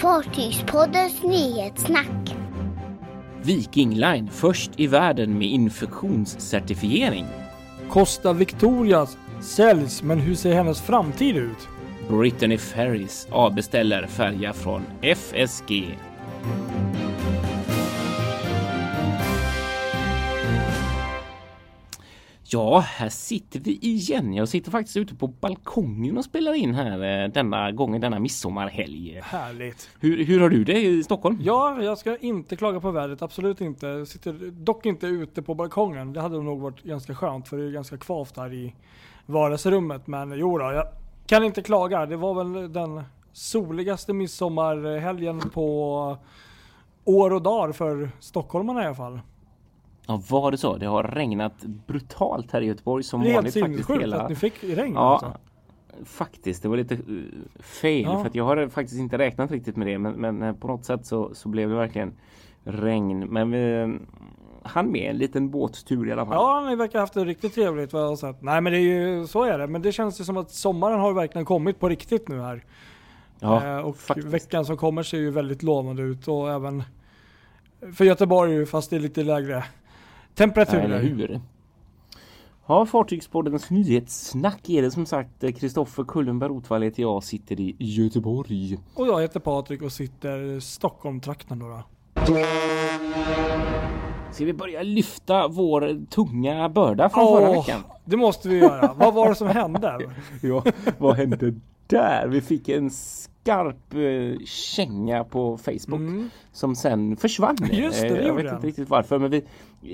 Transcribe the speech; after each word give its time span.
Fartygspoddens 0.00 1.22
nyhetssnack. 1.22 2.34
Viking 3.42 3.94
Line 3.94 4.28
först 4.32 4.70
i 4.76 4.86
världen 4.86 5.38
med 5.38 5.48
infektionscertifiering. 5.48 7.26
Costa 7.90 8.32
Victoria 8.32 9.06
säljs, 9.40 10.02
men 10.02 10.18
hur 10.18 10.34
ser 10.34 10.54
hennes 10.54 10.80
framtid 10.80 11.36
ut? 11.36 11.68
Brittany 12.08 12.58
Ferries 12.58 13.28
avbeställer 13.30 14.06
färja 14.06 14.52
från 14.52 14.82
FSG. 15.02 15.98
Ja, 22.52 22.78
här 22.78 23.08
sitter 23.08 23.60
vi 23.60 23.78
igen. 23.82 24.34
Jag 24.34 24.48
sitter 24.48 24.70
faktiskt 24.70 24.96
ute 24.96 25.14
på 25.14 25.26
balkongen 25.26 26.18
och 26.18 26.24
spelar 26.24 26.54
in 26.54 26.74
här 26.74 27.22
eh, 27.24 27.28
denna 27.28 27.72
gången, 27.72 28.00
denna 28.00 28.18
midsommarhelg. 28.18 29.20
Härligt. 29.22 29.90
Hur, 30.00 30.24
hur 30.24 30.40
har 30.40 30.50
du 30.50 30.64
det 30.64 30.82
i 30.82 31.04
Stockholm? 31.04 31.38
Ja, 31.42 31.82
jag 31.82 31.98
ska 31.98 32.16
inte 32.16 32.56
klaga 32.56 32.80
på 32.80 32.90
vädret, 32.90 33.22
absolut 33.22 33.60
inte. 33.60 33.86
Jag 33.86 34.08
sitter 34.08 34.50
dock 34.50 34.86
inte 34.86 35.06
ute 35.06 35.42
på 35.42 35.54
balkongen. 35.54 36.12
Det 36.12 36.20
hade 36.20 36.42
nog 36.42 36.60
varit 36.60 36.82
ganska 36.82 37.14
skönt 37.14 37.48
för 37.48 37.56
det 37.56 37.64
är 37.64 37.70
ganska 37.70 37.96
kvavt 37.98 38.36
här 38.36 38.52
i 38.52 38.74
vardagsrummet. 39.26 40.06
Men 40.06 40.38
jo 40.38 40.58
då, 40.58 40.72
jag 40.72 40.86
kan 41.26 41.44
inte 41.44 41.62
klaga. 41.62 42.06
Det 42.06 42.16
var 42.16 42.34
väl 42.34 42.72
den 42.72 43.02
soligaste 43.32 44.12
midsommarhelgen 44.12 45.40
på 45.40 46.16
år 47.04 47.32
och 47.32 47.42
dagar 47.42 47.72
för 47.72 48.10
stockholmarna 48.20 48.82
i 48.82 48.86
alla 48.86 48.94
fall. 48.94 49.20
Ja, 50.10 50.22
var 50.28 50.50
det 50.50 50.58
så? 50.58 50.76
Det 50.76 50.86
har 50.86 51.02
regnat 51.02 51.62
brutalt 51.62 52.52
här 52.52 52.60
i 52.60 52.66
Göteborg 52.66 53.02
som 53.04 53.20
Det 53.22 53.28
är 53.30 53.42
helt 53.42 53.56
vanligt 53.56 53.90
hela... 53.90 54.20
att 54.20 54.28
ni 54.28 54.34
fick 54.36 54.64
regn 54.64 54.94
Ja, 54.94 55.00
alltså. 55.12 55.32
faktiskt. 56.04 56.62
Det 56.62 56.68
var 56.68 56.76
lite 56.76 56.94
uh, 56.94 57.24
fel 57.60 58.02
Ja. 58.02 58.18
för 58.20 58.26
att 58.26 58.34
jag 58.34 58.44
har 58.44 58.68
faktiskt 58.68 59.00
inte 59.00 59.18
räknat 59.18 59.50
riktigt 59.50 59.76
med 59.76 59.86
det. 59.86 59.98
Men, 59.98 60.12
men 60.12 60.42
eh, 60.42 60.52
på 60.54 60.66
något 60.68 60.84
sätt 60.84 61.06
så, 61.06 61.34
så 61.34 61.48
blev 61.48 61.68
det 61.68 61.74
verkligen 61.74 62.12
regn. 62.64 63.18
Men 63.20 63.50
vi 63.50 63.80
eh, 63.80 63.88
hann 64.62 64.92
med 64.92 65.10
en 65.10 65.18
liten 65.18 65.50
båttur 65.50 66.08
i 66.08 66.12
alla 66.12 66.26
fall. 66.26 66.34
Ja, 66.34 66.68
ni 66.70 66.76
verkar 66.76 66.98
ha 66.98 67.02
haft 67.02 67.14
det 67.14 67.24
riktigt 67.24 67.54
trevligt 67.54 67.92
vad 67.92 68.02
jag 68.02 68.08
har 68.08 68.16
sett. 68.16 68.42
Nej 68.42 68.60
men 68.60 68.72
det 68.72 68.78
är 68.78 68.80
ju, 68.80 69.26
så 69.26 69.42
är 69.44 69.58
det. 69.58 69.66
Men 69.66 69.82
det 69.82 69.92
känns 69.92 70.20
ju 70.20 70.24
som 70.24 70.36
att 70.36 70.50
sommaren 70.50 71.00
har 71.00 71.12
verkligen 71.12 71.44
kommit 71.44 71.80
på 71.80 71.88
riktigt 71.88 72.28
nu 72.28 72.40
här. 72.40 72.64
Ja, 73.40 73.66
eh, 73.66 73.78
och 73.78 73.96
faktiskt. 73.96 74.28
veckan 74.28 74.64
som 74.64 74.76
kommer 74.76 75.02
ser 75.02 75.18
ju 75.18 75.30
väldigt 75.30 75.62
lovande 75.62 76.02
ut 76.02 76.28
och 76.28 76.50
även 76.50 76.82
för 77.94 78.04
Göteborg 78.04 78.66
fast 78.66 78.90
det 78.90 78.96
är 78.96 79.00
lite 79.00 79.22
lägre 79.24 79.64
temperaturer. 80.34 80.82
Eller 80.84 81.00
hur? 81.02 81.40
Ja, 82.66 82.86
Fartygspoddens 82.86 83.70
nyhetssnack 83.70 84.68
är 84.68 84.82
det 84.82 84.90
som 84.90 85.06
sagt. 85.06 85.58
Kristoffer 85.58 86.04
Kullenberg 86.04 86.50
Rotvall 86.50 86.82
heter 86.82 87.02
jag, 87.02 87.24
sitter 87.24 87.60
i 87.60 87.76
Göteborg. 87.78 88.78
Och 88.94 89.06
jag 89.06 89.20
heter 89.20 89.40
Patrik 89.40 89.82
och 89.82 89.92
sitter 89.92 90.42
i 90.42 90.60
Stockholm-trakten 90.60 91.58
då. 91.58 91.68
då. 91.68 91.82
Ska 94.32 94.44
vi 94.44 94.52
börja 94.52 94.82
lyfta 94.82 95.48
vår 95.48 96.06
tunga 96.10 96.68
börda 96.68 97.08
från 97.08 97.26
förra 97.26 97.50
Åh, 97.50 97.56
veckan? 97.56 97.80
Det 98.04 98.16
måste 98.16 98.48
vi 98.48 98.58
göra. 98.58 98.94
Vad 98.96 99.14
var 99.14 99.28
det 99.28 99.34
som 99.34 99.48
hände? 99.48 99.98
Ja, 100.42 100.64
vad 100.98 101.16
hände 101.16 101.54
där? 101.86 102.28
Vi 102.28 102.40
fick 102.40 102.68
en 102.68 102.90
skarp 103.50 103.94
eh, 103.94 104.44
känga 104.46 105.24
på 105.24 105.56
Facebook 105.56 106.00
Mm. 106.00 106.30
som 106.52 106.74
sen 106.76 107.16
försvann. 107.16 107.56
Just 107.72 108.00
det, 108.02 108.08
det 108.08 108.18
Eh, 108.20 108.26
jag 108.26 108.34
vet 108.34 108.44
den. 108.44 108.54
inte 108.54 108.66
riktigt 108.66 108.88
varför 108.90 109.18
men 109.18 109.30
vi, 109.30 109.44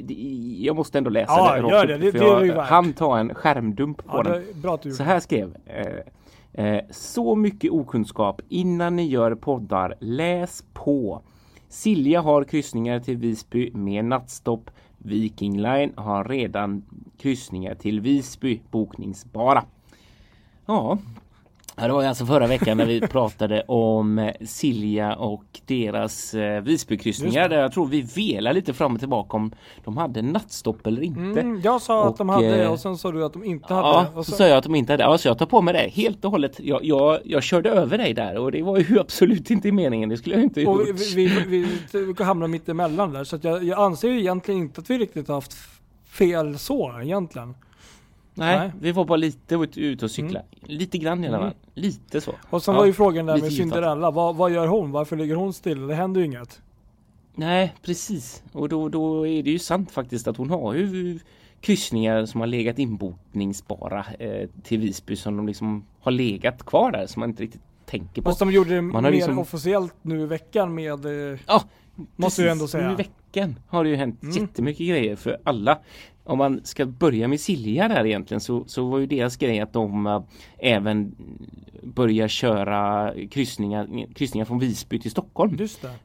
det- 0.02 0.62
jag 0.64 0.76
måste 0.76 0.98
ändå 0.98 1.10
läsa 1.10 1.32
Ja, 1.32 1.54
det. 1.56 1.62
rakt 1.62 1.72
gör 1.72 1.86
det. 1.86 1.98
Det- 1.98 2.10
det 2.10 2.18
jag 2.18 2.40
värt. 2.54 2.68
hann 2.68 2.92
ta 2.92 3.18
en 3.18 3.34
skärmdump 3.34 3.96
på 4.04 4.16
Ja, 4.16 4.22
den. 4.62 4.70
att 4.72 4.82
du 4.82 4.90
Så 4.90 5.02
här 5.02 5.20
skrev 5.20 5.56
eh, 5.66 6.64
eh, 6.66 6.82
Så 6.90 7.34
mycket 7.34 7.70
okunskap 7.70 8.40
innan 8.48 8.96
ni 8.96 9.06
gör 9.08 9.34
poddar. 9.34 9.94
Läs 10.00 10.64
på. 10.74 11.22
Silja 11.68 12.20
har 12.20 12.44
kryssningar 12.44 13.00
till 13.00 13.16
Visby 13.16 13.70
med 13.74 14.04
nattstopp. 14.04 14.70
Viking 14.98 15.60
Line 15.60 15.92
har 15.96 16.24
redan 16.24 16.82
kryssningar 17.18 17.74
till 17.74 18.00
Visby 18.00 18.60
bokningsbara. 18.70 19.64
Ja, 20.66 20.98
Ja, 21.78 21.86
det 21.86 21.92
var 21.92 22.02
ju 22.02 22.08
alltså 22.08 22.26
förra 22.26 22.46
veckan 22.46 22.76
när 22.76 22.86
vi 22.86 23.00
pratade 23.08 23.62
om 23.62 24.18
eh, 24.18 24.34
Silja 24.44 25.14
och 25.14 25.44
deras 25.66 26.34
eh, 26.34 26.62
Visbykryssningar. 26.62 27.48
Där 27.48 27.60
jag 27.60 27.72
tror 27.72 27.86
vi 27.86 28.00
velar 28.02 28.52
lite 28.52 28.74
fram 28.74 28.94
och 28.94 28.98
tillbaka 29.00 29.36
om 29.36 29.52
de 29.84 29.96
hade 29.96 30.22
nattstopp 30.22 30.86
eller 30.86 31.02
inte. 31.02 31.40
Mm, 31.40 31.60
jag 31.64 31.82
sa 31.82 32.08
att 32.08 32.16
de 32.16 32.28
Och, 32.28 32.34
hade 32.34 32.48
det 32.48 32.62
eh, 32.64 32.72
och 32.72 32.80
sen 32.80 32.98
sa 32.98 33.12
du 33.12 33.24
att 33.24 33.32
de 33.32 33.44
inte 33.44 33.74
hade 33.74 33.88
Ja. 33.88 34.06
Och 34.14 34.26
så 34.26 34.32
sa 34.32 34.46
jag 34.46 34.58
att 34.58 34.64
de 34.64 34.74
inte 34.74 34.92
hade 34.92 35.02
Ja, 35.02 35.18
så 35.18 35.28
jag 35.28 35.38
tar 35.38 35.46
på 35.46 35.62
mig 35.62 35.74
det 35.74 36.02
helt 36.02 36.24
och 36.24 36.30
hållet. 36.30 36.60
Jag, 36.60 36.84
jag, 36.84 37.18
jag 37.24 37.42
körde 37.42 37.70
över 37.70 37.98
dig 37.98 38.14
där 38.14 38.38
och 38.38 38.52
det 38.52 38.62
var 38.62 38.78
ju 38.78 39.00
absolut 39.00 39.50
inte 39.50 39.72
meningen. 39.72 40.08
Det 40.08 40.16
skulle 40.16 40.34
jag 40.34 40.44
inte 40.44 40.66
Och 40.66 40.88
gjort. 40.88 41.00
vi, 41.00 41.26
vi, 41.26 41.44
vi, 41.46 41.66
vi, 41.92 42.12
vi 42.18 42.24
hamnar 42.24 42.48
mitt 42.48 42.68
emellan 42.68 43.12
där. 43.12 43.24
Så 43.24 43.38
jag, 43.42 43.64
jag 43.64 43.78
anser 43.78 44.08
ju 44.08 44.20
egentligen 44.20 44.60
inte 44.60 44.80
att 44.80 44.90
vi 44.90 44.98
riktigt 44.98 45.28
har 45.28 45.34
haft 45.34 45.56
fel 46.06 46.58
så 46.58 47.00
egentligen. 47.02 47.54
Nej, 48.38 48.58
nej. 48.58 48.70
vi 48.80 48.92
var 48.92 49.04
bara 49.04 49.16
lite 49.16 49.54
ut- 49.76 50.02
och 50.02 50.10
cykla. 50.10 50.42
Lite 50.62 50.98
grann 50.98 51.24
i 51.24 51.28
alla 51.28 51.36
fall. 51.38 51.46
Mm. 51.46 51.56
Lite 51.74 52.20
så. 52.20 52.32
Och 52.50 52.62
sen 52.62 52.74
Ja, 52.74 52.80
var 52.80 52.86
ju 52.86 52.92
frågan 52.92 53.26
där 53.26 53.38
med. 53.40 53.52
Cinderella. 53.52 54.10
Vad, 54.10 54.36
vad 54.36 54.50
gör 54.52 54.66
hon? 54.66 54.92
Varför 54.92 55.16
ligger 55.16 55.34
hon 55.34 55.52
still? 55.52 55.86
Det 55.86 55.94
händer 55.94 56.20
ju 56.20 56.26
inget. 56.26 56.60
Nej, 57.34 57.74
precis. 57.82 58.42
Och 58.52 58.68
då, 58.68 58.88
då 58.88 59.26
är 59.26 59.42
det 59.42 59.50
ju 59.50 59.58
sant 59.58 59.90
faktiskt 59.90 60.28
att 60.28 60.36
hon 60.36 60.50
har 60.50 60.74
ju 60.74 61.18
kryssningar 61.60 62.26
som 62.26 62.40
har 62.40 62.46
legat 62.46 62.78
inbokningsbara 62.78 64.04
eh, 64.18 64.48
till 64.62 64.78
Visby 64.80 65.16
som 65.16 65.36
de 65.36 65.46
liksom 65.46 65.84
har 66.00 66.12
legat 66.12 66.62
kvar 66.66 66.90
där 66.90 67.06
som 67.06 67.20
man 67.20 67.30
inte 67.30 67.42
riktigt 67.42 67.62
tänker 67.86 68.22
på. 68.22 68.28
Fast 68.30 68.38
de 68.38 68.50
gjorde 68.52 68.74
det 68.74 68.82
Man 68.82 69.02
mer 69.02 69.10
liksom- 69.10 69.38
officiellt 69.38 69.94
nu 70.02 70.20
i 70.22 70.26
veckan 70.26 70.74
med... 70.74 71.06
eh, 71.32 71.38
Ja, 71.46 71.62
Måste 72.16 72.42
jag 72.42 72.50
ändå 72.52 72.62
precis. 72.64 72.72
säga. 72.72 72.86
Nu 72.88 72.92
i 72.92 72.96
veckan 72.96 73.58
har 73.68 73.84
det 73.84 73.90
ju 73.90 73.96
hänt 73.96 74.22
Mm. 74.22 74.36
jättemycket 74.36 74.88
grejer 74.88 75.16
för 75.16 75.38
alla. 75.44 75.78
Om 76.26 76.38
man 76.38 76.60
ska 76.64 76.86
börja 76.86 77.28
med 77.28 77.40
Silja 77.40 77.88
där 77.88 78.06
egentligen 78.06 78.40
så, 78.40 78.64
så 78.66 78.88
var 78.88 78.98
ju 78.98 79.06
deras 79.06 79.36
grej 79.36 79.60
att 79.60 79.72
de 79.72 80.06
äh, 80.06 80.20
även 80.58 81.14
börjar 81.82 82.28
köra 82.28 83.12
kryssningar, 83.30 84.06
kryssningar 84.14 84.44
från 84.44 84.58
Visby 84.58 84.98
till 84.98 85.10
Stockholm. 85.10 85.56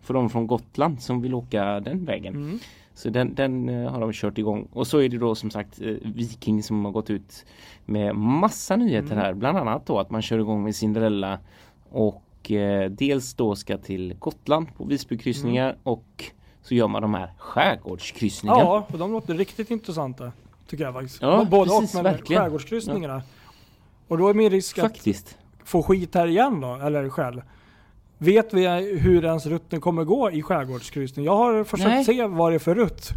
För 0.01 0.13
de 0.13 0.29
från 0.29 0.47
Gotland 0.47 1.01
som 1.01 1.21
vill 1.21 1.33
åka 1.33 1.79
den 1.79 2.05
vägen. 2.05 2.35
Mm. 2.35 2.59
Så 2.93 3.09
den, 3.09 3.35
den 3.35 3.69
eh, 3.69 3.91
har 3.91 4.01
de 4.01 4.13
kört 4.13 4.37
igång. 4.37 4.67
Och 4.73 4.87
så 4.87 4.97
är 4.97 5.09
det 5.09 5.17
då 5.17 5.35
som 5.35 5.51
sagt 5.51 5.81
eh, 5.81 5.93
Viking 6.03 6.63
som 6.63 6.85
har 6.85 6.91
gått 6.91 7.09
ut 7.09 7.45
med 7.85 8.15
massa 8.15 8.75
nyheter 8.75 9.11
Mm. 9.11 9.17
här. 9.17 9.33
Bland 9.33 9.57
annat 9.57 9.85
då 9.85 9.99
att 9.99 10.09
man 10.11 10.21
kör 10.21 10.39
igång 10.39 10.63
med 10.63 10.75
Cinderella 10.75 11.39
och 11.89 12.51
eh, 12.51 12.91
dels 12.91 13.33
då 13.33 13.55
ska 13.55 13.77
till 13.77 14.13
Gotland 14.19 14.67
på 14.77 14.83
Visbykryssningar 14.85 15.65
Mm. 15.69 15.79
och 15.83 16.23
så 16.63 16.75
gör 16.75 16.87
man 16.87 17.01
de 17.01 17.13
här 17.13 17.31
skärgårdskryssningarna. 17.37 18.59
Ja, 18.59 18.87
och 18.91 18.97
de 18.97 19.11
låter 19.11 19.33
riktigt 19.33 19.71
intressanta. 19.71 20.31
Tycker 20.67 20.83
jag 20.83 20.93
faktiskt. 20.93 21.21
Ja, 21.21 21.45
Både 21.51 21.69
precis, 21.69 21.95
och, 21.95 22.03
men 22.03 22.13
verkligen. 22.13 22.41
skärgårdskryssningarna. 22.41 23.23
Och 24.07 24.17
då 24.17 24.27
är 24.27 24.33
min 24.33 24.49
risk 24.49 24.77
att 24.77 24.83
Faktiskt. 24.91 25.37
få 25.63 25.83
skit 25.83 26.15
här 26.15 26.27
igen 26.27 26.61
då, 26.61 26.75
eller 26.75 27.09
själv. 27.09 27.41
Vet 28.17 28.53
vi 28.53 28.67
hur 28.99 29.25
ens 29.25 29.45
rutten 29.45 29.81
kommer 29.81 30.03
gå 30.03 30.31
i 30.31 30.41
skärgårdskryssning? 30.41 31.25
Jag 31.25 31.35
har 31.35 31.63
försökt 31.63 31.89
Nej. 31.89 32.05
se 32.05 32.25
vad 32.25 32.51
det 32.51 32.55
är 32.55 32.59
för 32.59 32.75
rutt. 32.75 33.09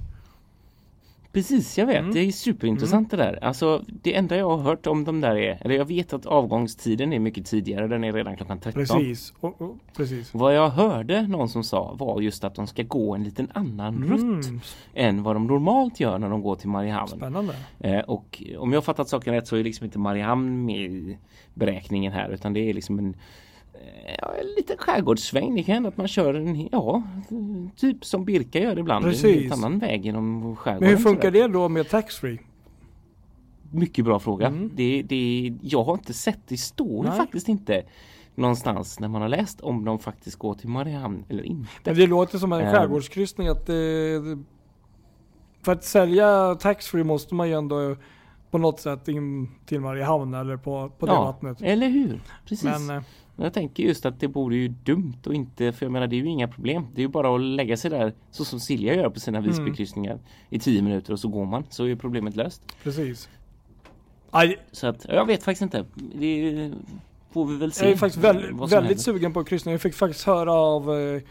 Precis, 1.35 1.79
jag 1.79 1.87
vet. 1.87 1.99
Mm. 1.99 2.15
Det 2.15 2.21
är 2.21 2.31
superintressant 2.33 3.11
det 3.11 3.17
där. 3.17 3.45
Alltså 3.45 3.85
det 4.03 4.15
enda 4.15 4.37
jag 4.37 4.51
har 4.51 4.57
hört 4.57 4.87
om 4.87 5.05
de 5.05 5.21
där 5.21 5.37
är, 5.37 5.59
eller 5.61 5.75
jag 5.75 5.85
vet 5.85 6.13
att 6.13 6.27
avgångstiden 6.27 7.13
är 7.13 7.19
mycket 7.19 7.47
tidigare. 7.47 7.89
Den 7.89 8.05
är 8.05 8.13
redan 8.13 8.37
klockan 8.37 8.61
13. 8.61 8.81
Precis. 8.87 9.33
Och, 9.41 9.63
och, 9.63 9.77
precis. 9.97 10.35
Vad 10.35 10.57
jag 10.57 10.69
hörde 10.69 11.27
någon 11.29 11.49
som 11.49 11.65
sa 11.65 11.97
var 11.99 12.21
just 12.21 12.45
att 12.45 12.55
de 12.55 12.67
ska 12.67 12.83
gå 12.83 13.15
en 13.15 13.25
liten 13.25 13.49
annan 13.55 14.05
rutt 14.05 14.21
Mm, 14.45 14.61
än 14.95 15.23
vad 15.23 15.37
de 15.37 15.47
normalt 15.47 16.01
gör 16.01 16.19
när 16.19 16.31
de 16.31 16.43
går 16.43 16.55
till 16.57 16.69
Mariehamn. 16.69 17.09
spännande. 17.09 17.55
Eh, 17.81 17.99
och 17.99 18.43
om 18.59 18.73
jag 18.73 18.77
har 18.77 18.83
fattat 18.83 19.09
saken 19.09 19.35
rätt 19.35 19.47
så 19.47 19.57
är 19.57 19.65
liksom 19.65 19.85
inte 19.85 19.99
Mariehamn 19.99 20.65
med 20.65 20.81
i 20.81 21.19
beräkningen 21.55 22.13
här 22.13 22.29
utan 22.31 22.53
det 22.53 22.61
är 22.71 22.75
liksom 22.75 22.99
en 22.99 23.17
Ja, 24.21 24.35
en 24.41 24.47
liten 24.57 24.77
skärgårdssväng. 24.77 25.55
Det 25.55 25.63
kan 25.63 25.75
hända 25.75 25.89
att 25.89 25.97
man 25.97 26.09
kör 26.09 26.35
en, 26.35 26.69
ja, 26.73 27.03
typ 27.77 28.05
som 28.05 28.25
Birka 28.25 28.59
gör 28.61 28.79
ibland. 28.79 29.05
En 29.05 29.11
Precis. 29.11 29.41
helt 29.41 29.53
annan 29.53 29.79
väg 29.79 30.05
genom 30.07 30.57
skärgården. 30.57 30.89
Men 30.89 30.97
hur 30.99 31.05
funkar 31.05 31.31
det 31.31 31.49
då 31.49 31.69
med 31.69 31.89
taxfree? 31.89 32.39
Mycket 33.71 34.05
bra 34.05 34.19
fråga. 34.19 34.47
Mm. 34.47 34.71
Det, 34.75 35.03
det, 35.03 35.55
jag 35.63 35.85
har 35.85 35.93
inte 35.93 36.15
sett, 36.15 36.39
det 36.49 36.57
står 36.57 37.03
Nej. 37.03 37.13
faktiskt 37.17 37.49
inte 37.49 37.83
någonstans 38.35 39.01
när 39.01 39.09
man 39.09 39.23
har 39.23 39.29
läst 39.29 39.61
om 39.61 39.85
de 39.85 39.99
faktiskt 39.99 40.37
går 40.37 40.55
till 40.55 40.69
Mariehamn 40.69 41.25
eller 41.29 41.43
inte. 41.43 41.69
Men 41.85 41.95
det 41.97 42.07
låter 42.07 42.39
som 42.39 42.53
en 42.53 42.61
Ehm. 42.61 42.73
skärgårdskryssning 42.73 43.49
att 43.49 43.67
det, 43.67 44.21
För 45.63 45.73
att 45.73 45.85
sälja 45.85 46.55
taxfree 46.55 47.05
måste 47.05 47.35
man 47.35 47.49
ju 47.49 47.55
ändå 47.55 47.97
på 48.51 48.59
något 48.59 48.81
sätt 48.81 49.09
in 49.09 49.51
till 49.67 49.81
Mariehamn 49.81 50.35
eller 50.35 50.57
på, 50.57 50.91
på 50.99 51.07
det 51.07 51.13
ja, 51.13 51.25
vattnet. 51.25 51.63
eller 51.63 51.89
hur? 51.89 52.21
Precis. 52.47 52.65
Men 52.89 53.03
eh, 53.39 53.45
Jag 53.45 53.53
tänker 53.53 53.83
just 53.83 54.07
att 54.07 54.21
det 54.21 54.27
vore 54.27 54.57
ju 54.57 54.69
dumt 54.69 55.15
och 55.27 55.35
inte, 55.35 55.73
för 55.73 55.87
jag 55.87 55.93
menar 55.93 56.07
det 56.07 56.17
är 56.17 56.21
ju 56.21 56.29
inga 56.29 56.49
problem. 56.49 56.87
Det 56.95 57.01
är 57.01 57.03
ju 57.03 57.09
bara 57.09 57.35
att 57.35 57.41
lägga 57.41 57.77
sig 57.77 57.91
där 57.91 58.13
så 58.31 58.45
som 58.45 58.61
Silja 58.61 58.95
gör 58.95 59.11
på 59.11 59.21
sina 59.21 59.39
Mm. 59.39 59.51
Visbykryssningar 59.51 60.19
i 60.51 60.59
10 60.59 60.83
minuter 60.83 61.13
och 61.13 61.21
så 61.21 61.29
går 61.29 61.45
man 61.47 61.65
så 61.71 61.85
är 61.85 61.97
problemet 61.97 62.37
löst. 62.37 62.63
precis. 62.83 63.29
Aj, 64.31 64.57
Så 64.73 64.87
att 64.87 65.07
jag 65.09 65.27
vet 65.27 65.43
faktiskt 65.43 65.63
inte. 65.63 65.85
Det 66.15 66.73
får 67.33 67.47
vi 67.47 67.57
väl 67.57 67.73
se. 67.73 67.85
Jag 67.85 67.93
är 67.93 67.97
faktiskt 67.97 68.25
väl, 68.25 68.37
väldigt 68.37 68.71
händer. 68.73 68.95
sugen 68.95 69.33
på 69.33 69.45
kryssning. 69.45 69.73
Jag 69.73 69.81
fick 69.81 69.95
faktiskt 69.95 70.25
höra 70.27 70.53
av, 70.53 70.99
eh, 71.01 71.23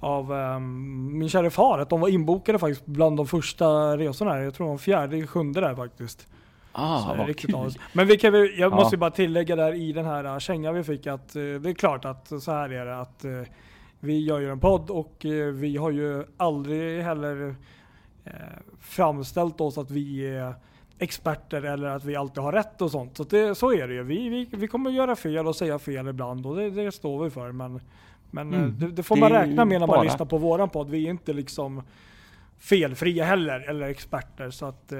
av 0.00 0.32
ehm, 0.32 1.18
min 1.18 1.28
kära 1.28 1.50
far 1.50 1.78
att 1.78 1.88
de 1.90 2.00
var 2.00 2.08
inbokade 2.08 2.58
faktiskt 2.58 2.86
bland 2.86 3.16
de 3.16 3.26
första 3.26 3.96
resorna. 3.98 4.38
Jag 4.42 4.54
tror 4.54 4.68
de 4.68 4.78
fjärde, 4.78 5.26
sjunde 5.26 5.60
där 5.60 5.74
faktiskt. 5.74 6.28
Ah, 6.72 7.14
vad 7.18 7.26
riktigt 7.26 7.50
kul. 7.54 7.70
Men 7.92 8.06
vi 8.06 8.16
kan 8.18 8.34
jag 8.34 8.48
Ja. 8.58 8.70
måste 8.70 8.94
ju 8.96 8.98
bara 9.00 9.10
tillägga 9.10 9.56
där 9.56 9.72
i 9.74 9.92
den 9.92 10.04
här 10.04 10.24
uh, 10.24 10.38
kängan 10.38 10.74
vi 10.74 10.82
fick 10.82 11.06
att 11.06 11.36
eh, 11.36 11.42
det 11.42 11.70
är 11.70 11.74
klart 11.74 12.04
att 12.04 12.32
så 12.42 12.52
här 12.52 12.72
är 12.72 12.86
det 12.86 13.00
att 13.00 13.24
eh, 13.24 13.30
vi 14.00 14.24
gör 14.24 14.38
ju 14.40 14.50
en 14.50 14.60
podd 14.60 14.90
och 14.90 15.16
vi 15.54 15.76
har 15.76 15.90
ju 15.90 16.24
aldrig 16.36 17.02
heller 17.02 17.54
framställt 18.80 19.60
oss 19.60 19.78
att 19.78 19.90
vi 19.90 20.36
är 20.36 20.54
experter 20.98 21.62
eller 21.62 21.88
att 21.88 22.04
vi 22.04 22.16
alltid 22.16 22.42
har 22.42 22.52
rätt 22.52 22.82
och 22.82 22.90
sånt. 22.90 23.16
Så, 23.16 23.24
det, 23.24 23.54
så 23.54 23.72
är 23.72 23.88
det 23.88 23.94
ju. 23.94 24.02
Vi, 24.02 24.28
vi, 24.28 24.48
vi 24.52 24.68
kommer 24.68 24.90
göra 24.90 25.16
fel 25.16 25.46
och 25.46 25.56
säga 25.56 25.78
fel 25.78 26.08
ibland 26.08 26.46
och 26.46 26.56
det, 26.56 26.70
det 26.70 26.92
står 26.92 27.24
vi 27.24 27.30
för. 27.30 27.52
Men, 27.52 27.80
men 28.30 28.54
Mm. 28.54 28.78
det, 28.78 28.90
det 28.90 29.02
får 29.02 29.16
man 29.16 29.30
räkna 29.30 29.64
med 29.64 29.80
när 29.80 29.86
bara- 29.86 29.96
man 29.96 30.06
lyssnar 30.06 30.26
på 30.26 30.38
våran 30.38 30.68
podd. 30.70 30.90
Vi 30.90 31.06
är 31.06 31.10
inte 31.10 31.32
liksom 31.32 31.82
felfria 32.58 33.24
heller 33.24 33.60
eller 33.70 33.88
experter. 33.88 34.50
Så 34.50 34.66
att, 34.66 34.92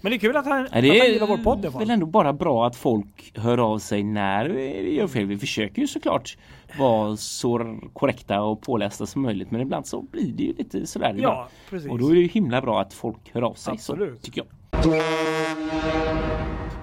men 0.00 0.10
det 0.10 0.16
är 0.16 0.18
kul 0.18 0.36
att 0.36 0.46
han, 0.46 0.64
att 0.64 0.72
han 0.72 0.82
det 0.82 0.88
gillar 0.88 1.26
vår 1.26 1.36
podd 1.36 1.66
alla 1.66 1.74
är 1.74 1.78
väl 1.78 1.90
ändå 1.90 2.06
bara 2.06 2.32
bra 2.32 2.66
att 2.66 2.76
folk 2.76 3.32
hör 3.36 3.58
av 3.58 3.78
sig 3.78 4.02
när 4.02 4.48
vi 4.48 4.94
gör 4.94 5.06
fel. 5.06 5.26
Vi 5.26 5.38
försöker 5.38 5.82
ju 5.82 5.86
såklart 5.88 6.36
vara 6.78 7.16
så 7.16 7.78
korrekta 7.92 8.42
och 8.42 8.62
pålästa 8.62 9.06
som 9.06 9.22
möjligt 9.22 9.50
men 9.50 9.60
ibland 9.60 9.86
så 9.86 10.02
blir 10.02 10.32
det 10.32 10.42
ju 10.42 10.52
lite 10.52 10.86
sådär. 10.86 11.10
ibland. 11.16 11.36
Ja, 11.36 11.48
precis. 11.70 11.90
Och 11.90 11.98
då 11.98 12.08
är 12.10 12.14
det 12.14 12.20
ju 12.20 12.28
himla 12.28 12.60
bra 12.60 12.80
att 12.80 12.92
folk 12.94 13.30
hör 13.32 13.42
av 13.42 13.54
sig. 13.54 13.72
Absolut. 13.72 14.18
Så, 14.20 14.24
tycker 14.26 14.42
jag. 14.42 14.46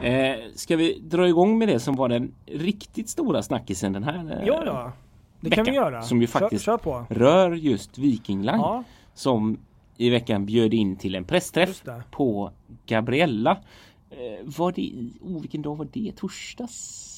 Eh, 0.02 0.36
ska 0.56 0.76
vi 0.76 1.00
dra 1.04 1.28
igång 1.28 1.58
med 1.58 1.68
det 1.68 1.80
som 1.80 1.96
var 1.96 2.10
den 2.10 2.32
riktigt 2.46 3.10
stora 3.10 3.44
snackisen 3.44 3.94
den 3.94 4.04
här 4.04 4.40
eh, 4.42 4.48
Ja, 4.48 4.64
ja. 4.66 4.92
Det 5.40 5.50
kan 5.50 5.66
vi 5.66 5.72
veckan, 5.72 5.84
göra. 5.84 6.02
som 6.02 6.22
ju 6.22 6.28
faktiskt- 6.28 6.66
Kör, 6.66 6.78
kör 6.78 7.06
rör 7.16 7.52
just 7.52 7.98
Viking 7.98 8.42
Line 8.42 8.56
Ja, 8.60 8.84
som 9.14 9.58
i 9.98 10.10
veckan 10.10 10.46
bjöd 10.46 10.74
in 10.74 10.96
till 10.96 11.16
en 11.16 11.26
pressträff 11.26 11.84
på 12.12 12.52
Gabriella. 12.88 13.52
Eh, 14.10 14.46
var 14.46 14.72
det 14.72 14.92
oh, 15.22 15.42
vilken 15.42 15.62
dag 15.62 15.76
var 15.76 15.88
det? 15.94 16.12
Torsdags? 16.16 17.10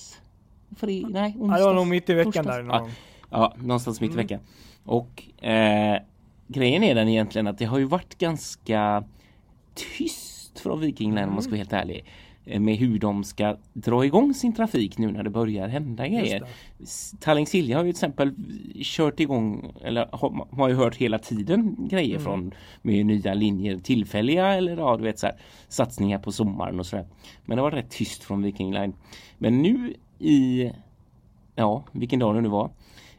Fred, 0.75 1.06
nej, 1.10 1.33
ja, 1.36 1.42
onsdags? 1.42 1.60
det 1.62 1.66
var 1.66 1.74
nog 1.74 1.88
mitt 1.88 2.10
i 2.10 2.13
veckan 2.13 2.31
torsdags? 2.31 2.57
där. 2.57 2.63
Någon. 2.63 2.89
Ja, 2.89 2.94
ja, 3.30 3.54
någonstans 3.57 4.01
mitt 4.01 4.12
i 4.12 4.13
Mm. 4.13 4.24
veckan. 4.27 4.39
Och 4.83 5.44
eh, 5.44 6.01
grejen 6.48 6.83
är 6.83 6.95
den 6.95 7.10
egentligen 7.10 7.48
att 7.48 7.57
det 7.57 7.66
har 7.66 7.77
ju 7.80 7.86
varit 7.86 8.18
ganska 8.18 9.04
tyst 9.74 10.60
från 10.60 10.80
Viking 10.80 11.16
Line 11.16 11.27
om 11.27 11.33
man 11.33 11.44
ska 11.44 11.51
vara 11.51 11.57
helt 11.57 11.74
ärlig. 11.74 12.06
Eh, 12.46 12.60
Med 12.60 12.76
hur 12.76 13.00
de 13.00 13.24
ska 13.24 13.58
dra 13.74 14.06
igång 14.06 14.34
sin 14.34 14.54
trafik 14.56 14.98
nu 14.98 15.12
när 15.12 15.24
det 15.24 15.30
börjar 15.30 15.68
hända 15.68 16.08
grejer. 16.08 16.40
det. 16.40 16.48
Tallink 17.20 17.48
Silja 17.50 17.78
har 17.78 17.84
ju 17.84 17.92
till 17.92 17.98
exempel 17.98 18.34
kört 18.84 19.20
igång 19.20 19.72
eller 19.84 20.10
har, 20.12 20.48
har 20.56 20.70
ju 20.70 20.76
hört 20.76 20.96
hela 20.96 21.20
tiden 21.20 21.76
grejer 21.90 22.16
Mm. 22.16 22.24
från 22.24 22.52
med 22.82 23.06
nya 23.06 23.34
linjer 23.34 23.78
tillfälliga 23.78 24.54
eller 24.54 24.78
ja, 24.78 24.98
du 24.98 25.04
vet 25.04 25.20
så 25.20 25.28
här, 25.28 25.36
satsningar 25.68 26.20
på 26.20 26.32
sommaren 26.32 26.80
och 26.80 26.86
sådär. 26.86 27.06
Men 27.46 27.56
det 27.58 27.62
var 27.62 27.72
rätt 27.72 27.90
tyst 27.90 28.24
från 28.24 28.42
Viking 28.44 28.74
Line. 28.74 28.94
Men 29.38 29.62
nu 29.62 29.94
i 30.20 30.72
ja, 31.56 31.84
vilken 31.92 32.20
dag 32.20 32.36
det 32.36 32.42
nu 32.42 32.50
var. 32.50 32.70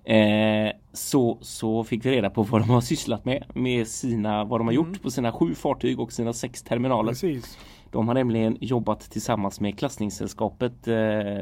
Eh, 0.04 0.72
så, 0.92 1.38
så 1.40 1.84
fick 1.84 2.04
vi 2.06 2.10
reda 2.10 2.30
på 2.30 2.42
vad 2.42 2.60
de 2.60 2.70
har 2.70 2.80
sysslat 2.80 3.24
med 3.24 3.44
med 3.54 3.86
sina, 3.88 4.44
vad 4.44 4.60
de 4.60 4.66
har 4.66 4.74
Mm. 4.74 4.86
gjort 4.88 5.02
på 5.02 5.10
sina 5.10 5.32
sju 5.32 5.54
fartyg 5.54 6.00
och 6.00 6.12
sina 6.12 6.32
sex 6.32 6.62
terminaler. 6.62 7.08
Precis. 7.12 7.58
De 7.90 8.08
har 8.08 8.14
nämligen 8.14 8.56
jobbat 8.60 9.00
tillsammans 9.00 9.60
med 9.60 9.78
klassningssällskapet 9.78 10.88
eh, 10.88 10.94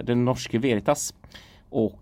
den 0.04 0.24
norske 0.24 0.58
Veritas 0.58 1.14
och 1.70 2.00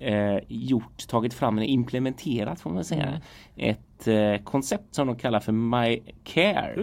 eh, 0.00 0.38
gjort, 0.48 1.06
tagit 1.08 1.34
fram 1.34 1.58
en 1.58 1.64
implementerat 1.64 2.60
får 2.60 2.70
man 2.70 2.84
säga 2.84 3.06
Mm. 3.06 3.20
ett 3.56 4.08
eh, 4.08 4.44
koncept 4.44 4.94
som 4.94 5.06
de 5.06 5.16
kallar 5.16 5.40
för 5.40 5.52
My 5.52 6.00
Care. 6.24 6.74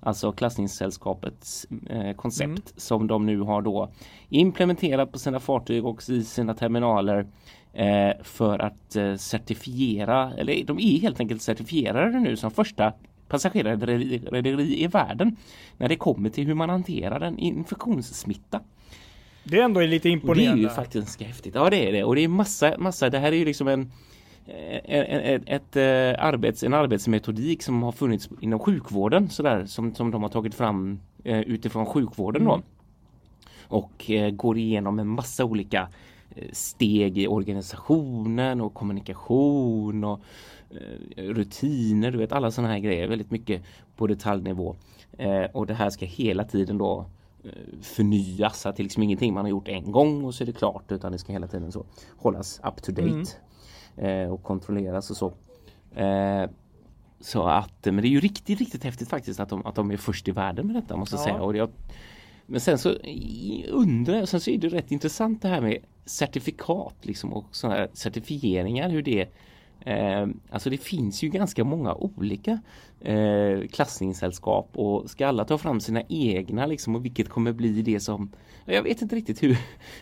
Alltså 0.00 0.32
klassningssällskapets 0.32 1.66
eh, 1.90 2.12
koncept 2.12 2.48
Mm. 2.48 2.62
som 2.76 3.06
de 3.06 3.26
nu 3.26 3.40
har 3.40 3.62
då 3.62 3.90
implementerat 4.28 5.12
på 5.12 5.18
sina 5.18 5.40
fartyg 5.40 5.84
och 5.86 6.08
i 6.10 6.24
sina 6.24 6.54
terminaler 6.54 7.26
eh, 7.72 8.10
för 8.22 8.58
att 8.58 8.96
eh, 8.96 9.14
certifiera, 9.16 10.32
eller 10.36 10.64
de 10.64 10.78
är 10.78 11.00
helt 11.00 11.20
enkelt 11.20 11.42
certifierade 11.42 12.20
nu 12.20 12.36
som 12.36 12.50
första 12.50 12.92
passagerarrederi 13.30 14.82
i 14.82 14.86
världen 14.86 15.36
när 15.76 15.88
det 15.88 15.96
kommer 15.96 16.30
till 16.30 16.46
hur 16.46 16.54
man 16.54 16.70
hanterar 16.70 17.20
en 17.20 17.38
infektionssmitta. 17.38 18.60
Det 19.44 19.58
är 19.58 19.62
ändå 19.64 19.80
lite 19.80 19.94
Och 19.96 20.02
det 20.02 20.08
är 20.08 20.12
imponerande. 20.12 20.62
ju 20.62 20.68
faktiskt 20.68 20.94
ganska 21.06 21.24
häftigt. 21.24 21.54
Ja 21.54 21.70
det 21.70 21.88
är 21.88 21.92
det 21.92 22.04
och 22.04 22.14
det 22.14 22.24
är 22.24 22.28
massa, 22.28 22.74
massa, 22.78 23.10
det 23.10 23.18
här 23.18 23.32
är 23.32 23.36
ju 23.36 23.44
liksom 23.44 23.68
en 23.68 23.92
en- 24.84 25.04
en- 25.06 25.20
ett, 25.20 25.42
ett, 25.46 25.76
eh, 25.76 26.24
arbets, 26.24 26.62
en 26.62 26.74
arbetsmetodik 26.74 27.62
som 27.62 27.82
har 27.82 27.92
funnits 27.92 28.28
inom 28.40 28.58
sjukvården 28.60 29.28
sådär 29.30 29.64
som, 29.66 29.94
som 29.94 30.10
de 30.10 30.22
har 30.22 30.30
tagit 30.30 30.54
fram 30.54 31.00
eh, 31.24 31.40
utifrån 31.40 31.86
sjukvården 31.86 32.44
då. 32.44 32.52
Mm. 32.52 32.64
Och 33.68 34.10
eh, 34.10 34.30
går 34.30 34.58
igenom 34.58 34.98
en 34.98 35.06
massa 35.08 35.44
olika 35.44 35.88
eh, 36.36 36.48
steg 36.52 37.18
i 37.18 37.26
organisationen 37.26 38.60
och 38.60 38.74
kommunikation 38.74 40.04
och 40.04 40.20
rutiner, 41.16 42.10
du 42.10 42.18
vet 42.18 42.32
alla 42.32 42.50
sådana 42.50 42.72
här 42.72 42.80
grejer, 42.80 43.08
väldigt 43.08 43.30
mycket 43.30 43.62
på 43.96 44.06
detaljnivå. 44.06 44.76
Eh, 45.18 45.44
och 45.52 45.66
det 45.66 45.74
här 45.74 45.90
ska 45.90 46.06
hela 46.06 46.44
tiden 46.44 46.78
då 46.78 47.06
eh, 47.44 47.50
förnyas, 47.82 48.66
att 48.66 48.76
det 48.76 48.80
är 48.80 48.84
liksom 48.84 49.02
ingenting 49.02 49.34
man 49.34 49.44
har 49.44 49.50
gjort 49.50 49.68
en 49.68 49.92
gång 49.92 50.24
och 50.24 50.34
så 50.34 50.44
är 50.44 50.46
det 50.46 50.52
klart 50.52 50.92
utan 50.92 51.12
det 51.12 51.18
ska 51.18 51.32
hela 51.32 51.46
tiden 51.46 51.72
så 51.72 51.84
hållas 52.16 52.60
up 52.64 52.82
to 52.82 52.92
date 52.92 53.30
eh, 53.96 54.32
och 54.32 54.42
kontrolleras 54.42 55.10
och 55.10 55.16
så. 55.16 55.32
Eh, 56.00 56.50
så 57.20 57.42
att, 57.42 57.84
men 57.84 57.96
det 57.96 58.06
är 58.08 58.10
ju 58.10 58.20
riktigt, 58.20 58.58
riktigt 58.58 58.84
häftigt 58.84 59.08
faktiskt 59.08 59.40
att 59.40 59.48
de, 59.48 59.66
att 59.66 59.74
de 59.74 59.90
är 59.90 59.96
först 59.96 60.28
i 60.28 60.30
världen 60.30 60.66
med 60.66 60.76
detta 60.76 60.96
måste 60.96 61.16
jag 61.16 61.20
Ja. 61.20 61.24
säga. 61.24 61.42
Och 61.42 61.56
jag, 61.56 61.70
men 62.46 62.60
sen 62.60 62.78
så 62.78 62.94
undrar 63.68 64.14
jag, 64.14 64.28
sen 64.28 64.40
så 64.40 64.50
är 64.50 64.58
det 64.58 64.68
rätt 64.68 64.90
intressant 64.90 65.42
det 65.42 65.48
här 65.48 65.60
med 65.60 65.78
certifikat 66.04 66.94
liksom 67.02 67.32
och 67.32 67.44
sådana 67.50 67.76
här 67.78 67.88
certifieringar 67.92 68.88
hur 68.90 69.02
det 69.02 69.28
eh, 69.80 70.26
Alltså 70.50 70.70
det 70.70 70.78
finns 70.78 71.22
ju 71.22 71.28
ganska 71.28 71.64
många 71.64 71.94
olika 71.94 72.60
eh, 73.00 73.66
klassningssällskap 73.72 74.68
och 74.72 75.10
ska 75.10 75.26
alla 75.26 75.44
ta 75.44 75.58
fram 75.58 75.80
sina 75.80 76.02
egna 76.08 76.66
liksom 76.66 76.96
och 76.96 77.04
vilket 77.04 77.28
kommer 77.28 77.52
bli 77.52 77.82
det 77.82 78.00
som 78.00 78.30
Jag 78.64 78.82
vet 78.82 79.02
inte 79.02 79.16
riktigt 79.16 79.42
hur, 79.42 79.58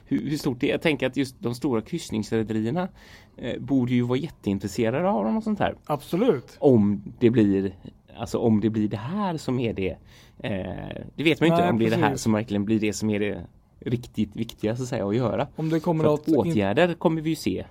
hur, 0.06 0.30
hur 0.30 0.36
stort 0.36 0.60
det 0.60 0.69
är. 0.69 0.72
Jag 0.72 0.82
tänker 0.82 1.06
att 1.06 1.16
just 1.16 1.40
de 1.40 1.54
stora 1.54 1.80
kryssningsrederierna 1.80 2.88
eh, 3.36 3.60
borde 3.60 3.92
ju 3.92 4.02
vara 4.02 4.19
jätteintresserade 4.19 5.08
av 5.08 5.25
dem 5.25 5.36
och 5.36 5.44
sånt 5.44 5.58
här 5.58 5.75
Absolut. 5.87 6.56
om 6.58 7.02
det 7.18 7.30
blir 7.30 7.73
Alltså 8.16 8.38
om 8.38 8.61
det 8.61 8.70
blir 8.70 8.88
det 8.88 8.97
här 8.97 9.37
som 9.37 9.58
är 9.61 9.73
det 9.73 9.97
eh, 10.38 11.02
Det 11.16 11.23
vet 11.25 11.40
man 11.40 11.49
ju 11.49 11.54
inte 11.54 11.62
Nej, 11.62 11.70
om 11.70 11.78
det 11.78 11.87
är 11.87 11.90
det 11.90 11.97
här 11.97 12.16
som 12.16 12.32
verkligen 12.32 12.64
blir 12.64 12.80
det 12.80 12.92
som 12.92 13.11
är 13.11 13.20
det 13.20 13.47
riktigt 13.80 14.37
viktiga 14.37 14.76
så 14.76 14.82
att 14.82 14.88
säga 14.88 15.08
att 15.08 15.16
göra. 15.16 15.49
Om 15.56 15.68
det 15.70 15.80
kommer 15.80 16.04
För 16.04 16.11
något... 16.11 16.28
att 16.28 16.35
åtgärder 16.35 16.94
kommer 16.94 17.23
vi 17.23 17.30
ju 17.30 17.37
se 17.37 17.64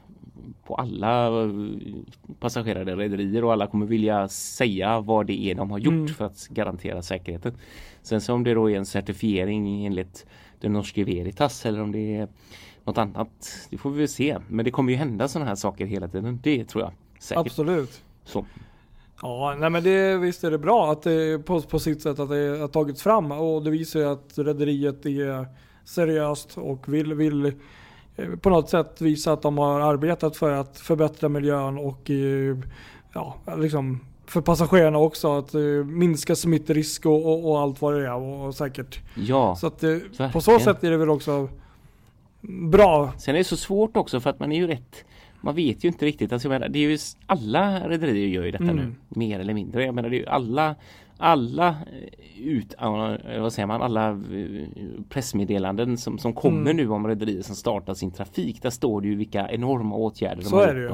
på 0.63 0.75
alla 0.75 1.43
eh, 1.43 1.49
passagerare 2.39 2.95
rederier 2.95 3.43
och 3.43 3.53
alla 3.53 3.67
kommer 3.67 3.85
vilja 3.85 4.27
säga 4.27 4.99
vad 4.99 5.25
det 5.27 5.41
är 5.51 5.55
de 5.55 5.71
har 5.71 5.77
gjort 5.79 5.93
Mm. 5.93 6.07
för 6.07 6.25
att 6.25 6.47
garantera 6.47 7.01
säkerheten. 7.01 7.53
Sen 8.01 8.21
så 8.21 8.33
om 8.33 8.43
det 8.43 8.53
då 8.53 8.71
är 8.71 8.77
en 8.77 8.85
certifiering 8.85 9.85
enligt 9.85 10.25
den 10.59 10.73
norske 10.73 11.03
Veritas 11.03 11.65
eller 11.65 11.81
om 11.81 11.91
det 11.91 12.15
är 12.15 12.27
något 12.83 12.97
annat. 12.97 13.67
Det 13.69 13.77
får 13.77 13.89
vi 13.89 13.97
väl 13.99 14.07
se. 14.07 14.37
Men 14.47 14.65
det 14.65 14.71
kommer 14.71 14.91
ju 14.91 14.97
hända 14.97 15.27
sådana 15.27 15.49
här 15.49 15.55
saker 15.55 15.85
hela 15.85 16.07
tiden. 16.07 16.39
Det 16.43 16.65
tror 16.65 16.83
jag 16.83 16.91
säkert. 17.19 17.45
Absolut. 17.45 18.03
Så. 18.23 18.45
Ja, 19.21 19.55
nej 19.59 19.69
men 19.69 19.83
det, 19.83 20.17
visst 20.17 20.43
är 20.43 20.51
det 20.51 20.57
bra 20.57 20.91
att 20.91 21.01
det 21.01 21.45
på, 21.45 21.61
på 21.61 21.79
sitt 21.79 22.01
sätt 22.01 22.19
att 22.19 22.29
det 22.29 22.57
har 22.59 22.67
tagits 22.67 23.03
fram 23.03 23.31
och 23.31 23.63
det 23.63 23.69
visar 23.69 23.99
ju 23.99 24.05
att 24.05 24.33
rederiet 24.35 25.05
är 25.05 25.47
seriöst 25.85 26.57
och 26.57 26.93
vill, 26.93 27.13
vill 27.13 27.53
på 28.41 28.49
något 28.49 28.69
sätt 28.69 29.01
visa 29.01 29.33
att 29.33 29.41
de 29.41 29.57
har 29.57 29.79
arbetat 29.79 30.37
för 30.37 30.51
att 30.51 30.79
förbättra 30.79 31.29
miljön 31.29 31.77
och 31.77 32.09
eh, 32.09 32.57
ja, 33.13 33.35
liksom 33.57 33.99
för 34.25 34.41
passagerarna 34.41 34.97
också 34.97 35.37
att 35.37 35.53
eh, 35.53 35.61
minska 35.85 36.35
smittrisk 36.35 37.05
och, 37.05 37.25
och, 37.25 37.51
och 37.51 37.59
allt 37.59 37.81
vad 37.81 37.93
det 37.93 38.07
är 38.07 38.13
och, 38.13 38.45
och 38.45 38.55
säkert. 38.55 38.99
Ja. 39.15 39.55
Så 39.55 39.67
att 39.67 39.83
eh, 39.83 40.31
på 40.33 40.41
så 40.41 40.59
sätt 40.59 40.83
är 40.83 40.91
det 40.91 40.97
väl 40.97 41.09
också 41.09 41.49
bra. 42.71 43.13
Sen 43.17 43.35
är 43.35 43.39
det 43.39 43.43
så 43.43 43.57
svårt 43.57 43.97
också 43.97 44.19
för 44.19 44.29
att 44.29 44.39
man 44.39 44.51
är 44.51 44.57
ju 44.57 44.67
rätt 44.67 45.03
man 45.41 45.55
vet 45.55 45.83
ju 45.83 45.87
inte 45.87 46.05
riktigt. 46.05 46.33
Alltså 46.33 46.49
menar, 46.49 46.69
det 46.69 46.79
är 46.79 46.89
ju 46.89 46.97
alla 47.25 47.89
rederier 47.89 48.27
gör 48.27 48.43
ju 48.43 48.51
detta 48.51 48.63
Mm. 48.63 48.75
nu. 48.75 48.95
Mer 49.09 49.39
eller 49.39 49.53
mindre. 49.53 49.85
Jag 49.85 49.95
menar 49.95 50.09
det 50.09 50.15
är 50.15 50.19
ju 50.19 50.27
alla 50.27 50.75
alla 51.17 51.67
eh, 51.69 52.47
ut, 52.47 52.73
vad 53.39 53.53
säger 53.53 53.67
man, 53.67 53.81
alla 53.81 54.09
eh, 54.09 54.67
pressmeddelanden 55.09 55.97
som, 55.97 56.17
som 56.17 56.33
kommer 56.33 56.71
Mm. 56.71 56.77
nu 56.77 56.89
om 56.89 57.07
rederier 57.07 57.41
som 57.41 57.55
startar 57.55 57.93
sin 57.93 58.11
trafik. 58.11 58.61
Där 58.61 58.69
står 58.69 59.01
det 59.01 59.07
ju 59.07 59.15
vilka 59.15 59.49
enorma 59.49 59.95
åtgärder 59.95 60.41
de 60.41 60.49
Så 60.49 60.55
har 60.55 60.67
är 60.67 60.75
det 60.75 60.83
gjort. 60.83 60.91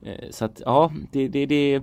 Och, 0.00 0.06
eh, 0.08 0.30
Så 0.30 0.44
att 0.44 0.62
ja, 0.64 0.92
det, 1.12 1.28
det, 1.28 1.46
det, 1.46 1.82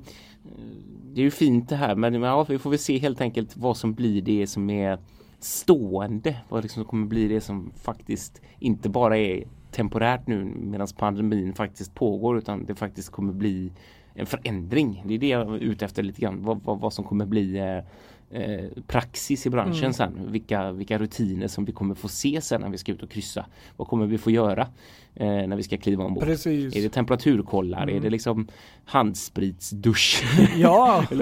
det 1.14 1.22
är 1.22 1.26
ju 1.26 1.32
fint 1.32 1.70
det 1.70 1.76
här 1.76 1.96
men 1.96 2.14
ja, 2.22 2.44
vi 2.50 2.60
får 2.60 2.70
väl 2.70 2.80
se 2.80 2.98
helt 2.98 3.22
enkelt 3.22 3.58
vad 3.58 3.78
som 3.78 3.94
blir 3.94 4.22
det 4.22 4.48
som 4.48 4.70
är 4.70 4.98
stående. 5.40 6.36
Vad 6.50 6.64
liksom 6.64 6.86
kommer 6.86 7.08
bli 7.08 7.28
det 7.28 7.42
som 7.42 7.72
faktiskt 7.84 8.42
inte 8.60 8.90
bara 8.90 9.18
är 9.18 9.44
temporärt 9.72 10.28
nu 10.28 10.44
medan 10.46 10.88
pandemin 10.98 11.54
faktiskt 11.54 11.96
pågår 11.96 12.38
utan 12.38 12.66
det 12.66 12.76
faktiskt 12.76 13.10
kommer 13.10 13.34
bli 13.34 13.72
en 14.14 14.26
förändring. 14.26 15.04
Det 15.06 15.14
är 15.14 15.20
det 15.20 15.28
jag 15.28 15.42
är 15.42 15.60
ute 15.60 15.86
efter 15.86 16.04
lite 16.04 16.22
grann. 16.22 16.44
Vad, 16.44 16.64
vad, 16.64 16.80
vad 16.80 16.94
som 16.94 17.06
kommer 17.06 17.26
bli 17.26 17.58
eh, 17.58 17.78
eh, 18.42 18.66
praxis 18.88 19.46
i 19.46 19.50
branschen 19.50 19.84
mm. 19.84 19.94
sen. 19.94 20.32
Vilka, 20.32 20.72
vilka 20.72 20.98
rutiner 20.98 21.48
som 21.48 21.66
vi 21.66 21.72
kommer 21.72 21.96
få 21.96 22.08
se 22.08 22.42
sen 22.42 22.62
när 22.62 22.70
vi 22.70 22.78
ska 22.78 22.92
ut 22.92 23.04
och 23.04 23.10
kryssa. 23.10 23.46
Vad 23.78 23.88
kommer 23.88 24.06
vi 24.06 24.18
få 24.18 24.32
göra 24.32 24.68
eh, 25.16 25.28
när 25.28 25.56
vi 25.56 25.64
ska 25.64 25.78
kliva 25.78 26.04
ombord? 26.04 26.24
Precis. 26.24 26.76
Är 26.76 26.82
det 26.82 26.90
temperaturkollar? 26.90 27.84
Mm. 27.84 27.96
Är 27.96 28.00
det 28.00 28.10
liksom 28.10 28.48
handspritsdusch? 28.86 30.24
Ja! 30.56 31.06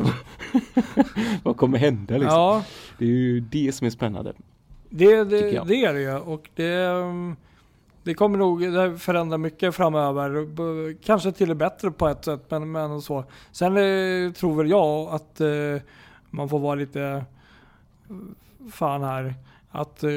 vad 1.44 1.58
kommer 1.58 1.78
hända 1.78 2.14
liksom? 2.14 2.38
Ja. 2.38 2.64
Det 2.98 3.06
är 3.06 3.10
ju 3.10 3.40
det 3.40 3.72
som 3.72 3.88
är 3.88 3.92
spännande. 3.92 4.34
Det, 4.90 5.24
det, 5.24 5.64
det 5.68 5.86
är 5.86 5.94
det 5.94 6.16
och 6.16 6.50
det 6.56 6.88
um 6.88 7.36
det 8.04 8.14
kommer 8.14 8.38
nog 8.38 8.62
förändra 9.00 9.38
mycket 9.38 9.76
framöver. 9.76 10.94
Kanske 11.04 11.32
till 11.32 11.50
det 11.50 11.56
bättre 11.56 11.92
på 11.92 12.08
ett 12.08 12.26
sätt, 12.26 12.42
men, 12.50 12.72
men 12.72 13.02
så. 13.02 13.24
Sen 13.52 13.78
eh, 13.78 14.32
tror 14.32 14.56
väl 14.56 14.70
jag 14.70 15.10
att 15.10 15.42
eh, 15.42 15.82
man 16.30 16.50
får 16.50 16.60
vara 16.60 16.76
lite 16.76 17.26
fan 18.72 19.04
här. 19.04 19.36
Att 19.70 20.04
eh, 20.04 20.10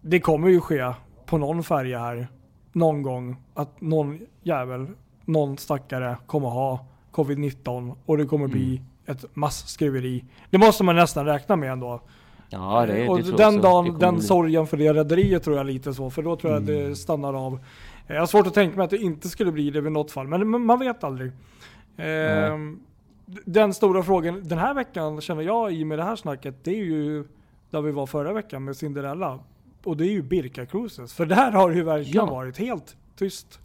det 0.00 0.20
kommer 0.20 0.48
ju 0.48 0.60
ske 0.60 0.92
på 1.26 1.38
någon 1.38 1.64
färja 1.64 1.98
här. 1.98 2.28
Någon 2.72 3.02
gång. 3.02 3.36
Att 3.54 3.80
någon 3.80 4.20
jävel, 4.42 4.86
någon 5.24 5.58
stackare 5.58 6.16
kommer 6.26 6.48
ha 6.48 6.86
covid-19 7.12 7.94
och 8.06 8.18
det 8.18 8.26
kommer 8.26 8.44
mm. 8.44 8.58
bli 8.58 8.82
ett 9.06 9.36
massskriveri. 9.36 10.24
Det 10.50 10.58
måste 10.58 10.84
man 10.84 10.96
nästan 10.96 11.26
räkna 11.26 11.56
med 11.56 11.72
ändå. 11.72 12.00
Ja, 12.50 12.86
det, 12.86 12.92
det 12.92 13.08
och 13.08 13.22
den 13.22 13.60
dagen, 13.60 13.98
den 13.98 14.14
bli. 14.14 14.24
sorgen 14.24 14.66
för 14.66 14.76
det 14.76 14.92
rederiet 14.92 15.42
tror 15.42 15.56
jag 15.56 15.66
lite 15.66 15.94
så, 15.94 16.10
för 16.10 16.22
då 16.22 16.36
tror 16.36 16.52
jag 16.52 16.62
mm. 16.62 16.88
det 16.90 16.96
stannar 16.96 17.46
av. 17.46 17.60
Jag 18.06 18.20
har 18.20 18.26
svårt 18.26 18.46
att 18.46 18.54
tänka 18.54 18.76
mig 18.76 18.84
att 18.84 18.90
det 18.90 18.98
inte 18.98 19.28
skulle 19.28 19.52
bli 19.52 19.70
det 19.70 19.80
vid 19.80 19.92
något 19.92 20.10
fall, 20.10 20.28
men 20.28 20.66
man 20.66 20.78
vet 20.78 21.04
aldrig. 21.04 21.32
Mm. 21.96 22.80
Den 23.44 23.74
stora 23.74 24.02
frågan 24.02 24.48
den 24.48 24.58
här 24.58 24.74
veckan 24.74 25.20
känner 25.20 25.42
jag 25.42 25.72
i 25.72 25.84
med 25.84 25.98
det 25.98 26.04
här 26.04 26.16
snacket, 26.16 26.64
det 26.64 26.70
är 26.70 26.84
ju 26.84 27.24
där 27.70 27.80
vi 27.80 27.92
var 27.92 28.06
förra 28.06 28.32
veckan 28.32 28.64
med 28.64 28.76
Cinderella. 28.76 29.38
Och 29.84 29.96
det 29.96 30.04
är 30.04 30.10
ju 30.10 30.22
Birka 30.22 30.66
Cruises. 30.66 31.14
För 31.14 31.26
där 31.26 31.52
har 31.52 31.70
det 31.70 31.76
ju 31.76 31.82
verkligen 31.82 32.26
ja. 32.26 32.32
varit 32.32 32.58
helt 32.58 32.96
tyst. 33.16 33.60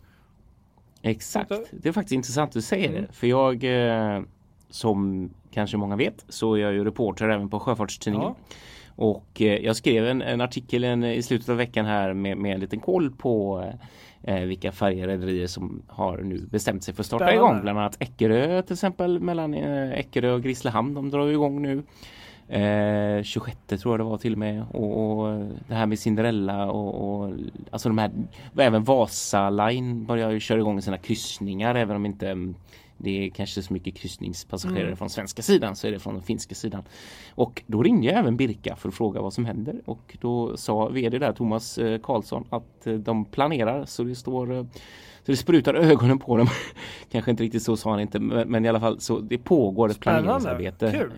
Exakt. 1.01 1.49
Det 1.71 1.89
är 1.89 1.93
faktiskt 1.93 2.13
intressant 2.13 2.49
att 2.49 2.53
du 2.53 2.61
säger 2.61 2.89
mm. 2.89 3.01
det. 3.01 3.13
För 3.13 3.27
jag, 3.27 3.63
eh, 3.63 4.21
som 4.69 5.29
kanske 5.51 5.77
många 5.77 5.95
vet, 5.95 6.25
så 6.29 6.53
är 6.53 6.59
jag 6.59 6.73
ju 6.73 6.83
reporter 6.83 7.29
även 7.29 7.49
på 7.49 7.59
Sjöfartstidningen. 7.59 8.27
Ja. 8.27 8.55
Och 8.95 9.41
eh, 9.41 9.65
jag 9.65 9.75
skrev 9.75 10.07
en, 10.07 10.21
en 10.21 10.41
artikel 10.41 10.83
en, 10.83 11.03
i 11.03 11.23
slutet 11.23 11.49
av 11.49 11.57
veckan 11.57 11.85
här 11.85 12.13
med, 12.13 12.37
med 12.37 12.53
en 12.53 12.59
liten 12.59 12.79
koll 12.79 13.11
på 13.11 13.63
eh, 14.23 14.39
vilka 14.39 14.71
färjerederier 14.71 15.47
som 15.47 15.81
har 15.87 16.17
nu 16.17 16.47
bestämt 16.51 16.83
sig 16.83 16.93
för 16.93 17.01
att 17.01 17.07
starta 17.07 17.25
Spännande. 17.25 17.51
igång. 17.51 17.61
Bland 17.61 17.79
annat 17.79 17.97
Eckerö 17.99 18.61
till 18.61 18.73
exempel 18.73 19.19
mellan 19.19 19.53
eh, 19.53 19.91
Eckerö 19.91 20.31
och 20.31 20.43
Grisslehamn. 20.43 20.93
De 20.93 21.09
drar 21.09 21.27
igång 21.27 21.61
nu. 21.61 21.83
Eh, 22.47 23.23
26 23.23 23.57
tror 23.67 23.93
jag 23.93 23.99
det 23.99 24.03
var 24.03 24.17
till 24.17 24.33
och 24.33 24.39
med 24.39 24.65
och, 24.71 25.19
och 25.19 25.45
det 25.67 25.75
här 25.75 25.85
med 25.85 25.99
Cinderella 25.99 26.71
och, 26.71 27.23
och 27.23 27.33
alltså 27.71 27.89
de 27.89 27.97
här 27.97 28.11
även 28.57 28.83
Vasa 28.83 29.49
Line 29.49 30.05
börjar 30.05 30.31
ju 30.31 30.39
köra 30.39 30.59
igång 30.59 30.81
sina 30.81 30.97
kryssningar 30.97 31.75
även 31.75 31.95
om 31.95 32.05
inte 32.05 32.53
det 33.03 33.25
är 33.25 33.29
kanske 33.29 33.61
så 33.61 33.73
mycket 33.73 33.95
kryssningspassagerare 33.95 34.85
mm. 34.85 34.97
från 34.97 35.09
svenska 35.09 35.41
sidan 35.41 35.75
så 35.75 35.87
är 35.87 35.91
det 35.91 35.99
från 35.99 36.13
den 36.13 36.23
finska 36.23 36.55
sidan. 36.55 36.83
Och 37.35 37.63
då 37.67 37.83
ringde 37.83 38.07
jag 38.07 38.19
även 38.19 38.37
Birka 38.37 38.75
för 38.75 38.89
att 38.89 38.95
fråga 38.95 39.21
vad 39.21 39.33
som 39.33 39.45
händer 39.45 39.81
och 39.85 40.17
då 40.21 40.57
sa 40.57 40.87
vd 40.87 41.19
där 41.19 41.33
Thomas 41.33 41.77
eh, 41.77 41.99
Karlsson 41.99 42.47
att 42.49 42.87
eh, 42.87 42.93
de 42.93 43.25
planerar 43.25 43.85
så 43.85 44.03
det 44.03 44.15
står 44.15 44.53
eh, 44.53 44.65
så 45.25 45.31
det 45.31 45.37
sprutar 45.37 45.73
ögonen 45.73 46.19
på 46.19 46.37
dem. 46.37 46.47
Kanske 47.11 47.31
inte 47.31 47.43
riktigt 47.43 47.63
så 47.63 47.77
sa 47.77 47.91
han 47.91 47.99
inte 47.99 48.19
men 48.19 48.65
i 48.65 48.69
alla 48.69 48.79
fall 48.79 48.99
så 48.99 49.19
det 49.19 49.37
pågår 49.37 49.89
ett 49.89 49.99
planeringsarbete. 49.99 50.91
Kul. 50.91 51.11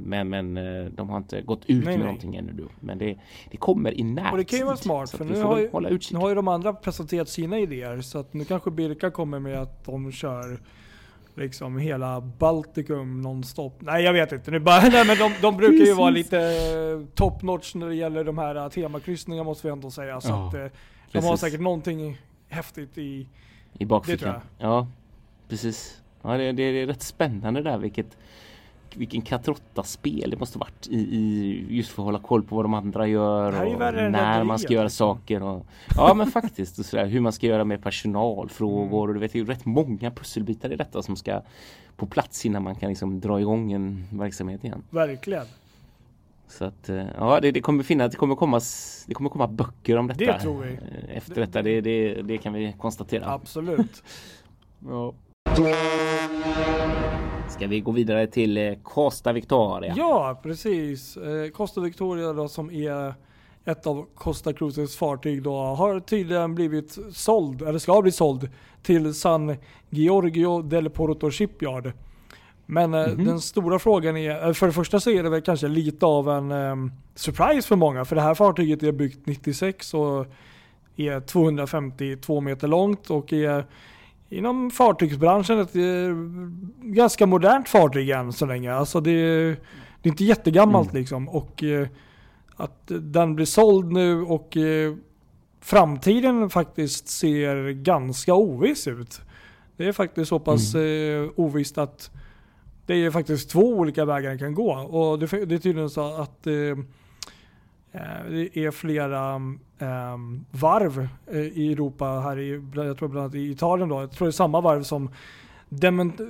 Men, 0.00 0.28
men 0.28 0.54
de 0.94 1.08
har 1.08 1.16
inte 1.16 1.42
gått 1.42 1.60
ut 1.60 1.68
nej, 1.68 1.78
med 1.78 1.86
nej. 1.86 1.98
någonting 1.98 2.36
ännu. 2.36 2.52
Då. 2.52 2.64
Men 2.80 2.98
det, 2.98 3.18
det 3.50 3.56
kommer 3.56 4.00
i 4.00 4.04
närtid. 4.04 4.32
Och 4.32 4.38
det 4.38 4.44
kan 4.44 4.58
ju 4.58 4.64
vara 4.64 4.76
smart 4.76 5.10
för 5.10 5.24
nu 5.24 5.42
har 5.42 5.58
ju, 5.58 5.98
nu 6.12 6.18
har 6.18 6.28
ju 6.28 6.34
de 6.34 6.48
andra 6.48 6.72
presenterat 6.72 7.28
sina 7.28 7.58
idéer 7.58 8.00
så 8.00 8.18
att 8.18 8.34
nu 8.34 8.44
kanske 8.44 8.70
Birka 8.70 9.10
kommer 9.10 9.38
med 9.38 9.62
att 9.62 9.84
de 9.84 10.12
kör 10.12 10.58
liksom 11.34 11.78
hela 11.78 12.20
Baltikum 12.20 13.20
nonstop. 13.20 13.76
Nej 13.78 14.04
jag 14.04 14.12
vet 14.12 14.32
inte. 14.32 14.50
Nu 14.50 14.58
bara, 14.58 14.80
nej, 14.92 15.06
men 15.06 15.18
de, 15.18 15.32
de 15.42 15.56
brukar 15.56 15.84
ju 15.84 15.94
vara 15.94 16.10
lite 16.10 16.38
eh, 16.38 17.14
top 17.14 17.42
notch 17.42 17.74
när 17.74 17.88
det 17.88 17.94
gäller 17.94 18.24
de 18.24 18.38
här 18.38 18.54
eh, 18.54 18.68
temakryssningarna 18.68 19.44
måste 19.44 19.66
vi 19.66 19.72
ändå 19.72 19.90
säga. 19.90 20.20
Så 20.20 20.28
ja, 20.28 20.48
att, 20.48 20.54
eh, 20.54 20.66
de 21.12 21.24
har 21.24 21.36
säkert 21.36 21.60
någonting 21.60 22.18
häftigt 22.48 22.98
i, 22.98 23.28
I 23.78 23.84
bakfickan. 23.84 24.40
Ja, 24.58 24.86
precis. 25.48 26.02
Ja, 26.22 26.30
det, 26.30 26.52
det, 26.52 26.62
är 26.62 26.86
rätt 26.86 27.02
spännande 27.02 27.62
där 27.62 27.78
vilket 27.78 28.16
vilken 28.96 29.22
katrotta-spel 29.22 30.30
det 30.30 30.38
måste 30.38 30.58
varit 30.58 30.88
i, 30.90 30.96
i, 30.96 31.66
just 31.68 31.90
för 31.90 32.02
att 32.02 32.04
hålla 32.04 32.18
koll 32.18 32.42
på 32.42 32.56
vad 32.56 32.64
de 32.64 32.74
andra 32.74 33.06
gör 33.06 33.66
och 33.66 33.94
när 34.10 34.44
man 34.44 34.58
ska 34.58 34.72
göra 34.72 34.88
saker. 34.88 35.42
Och, 35.42 35.66
ja 35.96 36.14
men 36.14 36.26
faktiskt 36.26 36.78
och 36.78 36.84
sådär, 36.84 37.06
hur 37.06 37.20
man 37.20 37.32
ska 37.32 37.46
göra 37.46 37.64
med 37.64 37.82
personalfrågor 37.82 39.08
och 39.08 39.14
du 39.14 39.20
vet 39.20 39.32
det 39.32 39.38
är 39.38 39.44
rätt 39.44 39.64
många 39.64 40.10
pusselbitar 40.10 40.72
i 40.72 40.76
detta 40.76 41.02
som 41.02 41.16
ska 41.16 41.40
på 41.96 42.06
plats 42.06 42.46
innan 42.46 42.62
man 42.62 42.74
kan 42.74 42.88
liksom 42.88 43.20
dra 43.20 43.40
igång 43.40 43.72
en 43.72 44.04
verksamhet 44.12 44.64
igen. 44.64 44.82
Verkligen. 44.90 45.46
Så 46.48 46.64
att 46.64 46.88
eh, 46.88 47.04
ja, 47.18 47.40
det, 47.40 47.50
det 47.50 47.60
kommer 47.60 47.82
finnas, 47.82 48.12
det 48.12 48.16
kommer 48.16 48.34
komma, 48.34 48.60
det 49.06 49.14
kommer 49.14 49.30
komma 49.30 49.46
böcker 49.46 49.96
om 49.96 50.06
detta. 50.06 50.24
Det 50.24 50.40
tror 50.40 50.62
vi. 50.62 50.72
Eh, 50.72 51.16
efter 51.16 51.34
detta, 51.34 51.62
det, 51.62 51.80
det, 51.80 52.22
det 52.22 52.38
kan 52.38 52.52
vi 52.52 52.74
konstatera. 52.78 53.32
Absolut. 53.32 54.02
ja. 54.88 55.14
Ska 57.52 57.66
vi 57.66 57.80
gå 57.80 57.90
vidare 57.90 58.26
till 58.26 58.56
eh, 58.56 58.74
Costa 58.82 59.32
Victoria? 59.32 59.94
Ja, 59.96 60.40
precis. 60.42 61.16
Eh, 61.16 61.50
Costa 61.50 61.80
Victoria 61.80 62.32
då, 62.32 62.48
som 62.48 62.70
är 62.70 63.14
ett 63.64 63.86
av 63.86 64.06
Costa 64.14 64.52
Cruises 64.52 64.96
fartyg 64.96 65.42
då 65.42 65.56
har 65.56 66.00
tydligen 66.00 66.54
blivit 66.54 66.98
såld, 67.12 67.62
eller 67.62 67.78
ska 67.78 68.02
bli 68.02 68.12
såld, 68.12 68.48
till 68.82 69.14
San 69.14 69.56
Giorgio 69.90 70.62
del 70.62 70.90
Porto 70.90 71.30
Shipyard. 71.30 71.92
Men 72.66 72.94
mm 72.94 73.10
-hmm. 73.10 73.24
den 73.24 73.40
stora 73.40 73.78
frågan 73.78 74.16
är, 74.16 74.52
för 74.52 74.66
det 74.66 74.72
första 74.72 75.00
så 75.00 75.10
är 75.10 75.22
det 75.22 75.30
väl 75.30 75.42
kanske 75.42 75.68
lite 75.68 76.06
av 76.06 76.28
en 76.28 76.52
um, 76.52 76.92
surprise 77.14 77.68
för 77.68 77.76
många. 77.76 78.04
För 78.04 78.16
det 78.16 78.22
här 78.22 78.34
fartyget 78.34 78.82
är 78.82 78.92
byggt 78.92 79.26
96 79.26 79.94
och 79.94 80.26
är 80.96 81.20
252 81.20 82.40
meter 82.40 82.68
långt 82.68 83.10
och 83.10 83.32
är 83.32 83.64
inom 84.32 84.70
fartygsbranschen 84.70 85.58
ett 85.58 85.76
eh, 85.76 86.14
ganska 86.82 87.26
modernt 87.26 87.68
fartyg 87.68 88.10
än 88.10 88.32
så 88.32 88.46
länge. 88.46 88.74
Alltså 88.74 89.00
det, 89.00 89.12
det 90.02 90.08
är 90.08 90.10
inte 90.10 90.24
jättegammalt 90.24 90.90
mm. 90.90 91.00
liksom. 91.00 91.28
Och 91.28 91.62
eh, 91.62 91.88
att 92.56 92.82
den 92.86 93.34
blir 93.34 93.46
såld 93.46 93.92
nu 93.92 94.22
och 94.22 94.56
eh, 94.56 94.94
framtiden 95.60 96.50
faktiskt 96.50 97.08
ser 97.08 97.70
ganska 97.70 98.34
oviss 98.34 98.88
ut. 98.88 99.20
Det 99.76 99.88
är 99.88 99.92
faktiskt 99.92 100.28
så 100.28 100.38
pass 100.38 100.74
mm. 100.74 101.30
ovisst 101.36 101.78
att 101.78 102.10
det 102.86 102.94
är 102.94 103.10
faktiskt 103.10 103.50
två 103.50 103.68
olika 103.68 104.04
vägar 104.04 104.30
den 104.30 104.38
kan 104.38 104.54
gå. 104.54 104.72
Och 104.72 105.18
det, 105.18 105.26
det 105.26 105.54
är 105.54 105.58
tydligen 105.58 105.90
så 105.90 106.14
att 106.14 106.42
det 106.42 106.76
är 108.52 108.70
flera 108.70 109.40
um, 109.82 110.44
varv 110.50 111.08
eh, 111.32 111.40
i 111.40 111.72
Europa, 111.72 112.04
här 112.04 112.38
i, 112.38 112.62
jag 112.74 112.98
tror 112.98 113.08
bland 113.08 113.24
annat 113.24 113.34
i 113.34 113.50
Italien 113.50 113.88
då. 113.88 114.00
Jag 114.00 114.10
tror 114.10 114.26
det 114.26 114.30
är 114.30 114.32
samma 114.32 114.60
varv 114.60 114.82
som 114.82 115.10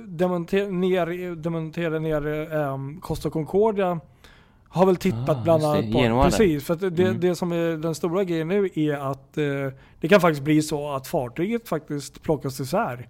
demonterade 0.07 0.71
ner, 0.71 1.35
demonterade 1.35 1.99
ner 1.99 2.53
um, 2.53 3.01
Costa 3.01 3.29
Concordia 3.29 3.99
har 4.73 4.85
väl 4.85 4.95
tittat 4.95 5.29
ah, 5.29 5.41
bland 5.43 5.63
annat 5.63 5.91
på... 5.91 5.99
Genomade. 5.99 6.29
Precis, 6.29 6.65
för 6.65 6.75
det, 6.75 7.03
mm. 7.03 7.19
det 7.19 7.35
som 7.35 7.51
är 7.51 7.77
den 7.77 7.95
stora 7.95 8.23
grejen 8.23 8.47
nu 8.47 8.69
är 8.75 9.11
att 9.11 9.37
eh, 9.37 9.43
det 9.99 10.07
kan 10.07 10.21
faktiskt 10.21 10.43
bli 10.43 10.61
så 10.61 10.91
att 10.91 11.07
fartyget 11.07 11.67
faktiskt 11.69 12.21
plockas 12.21 12.59
isär. 12.59 13.07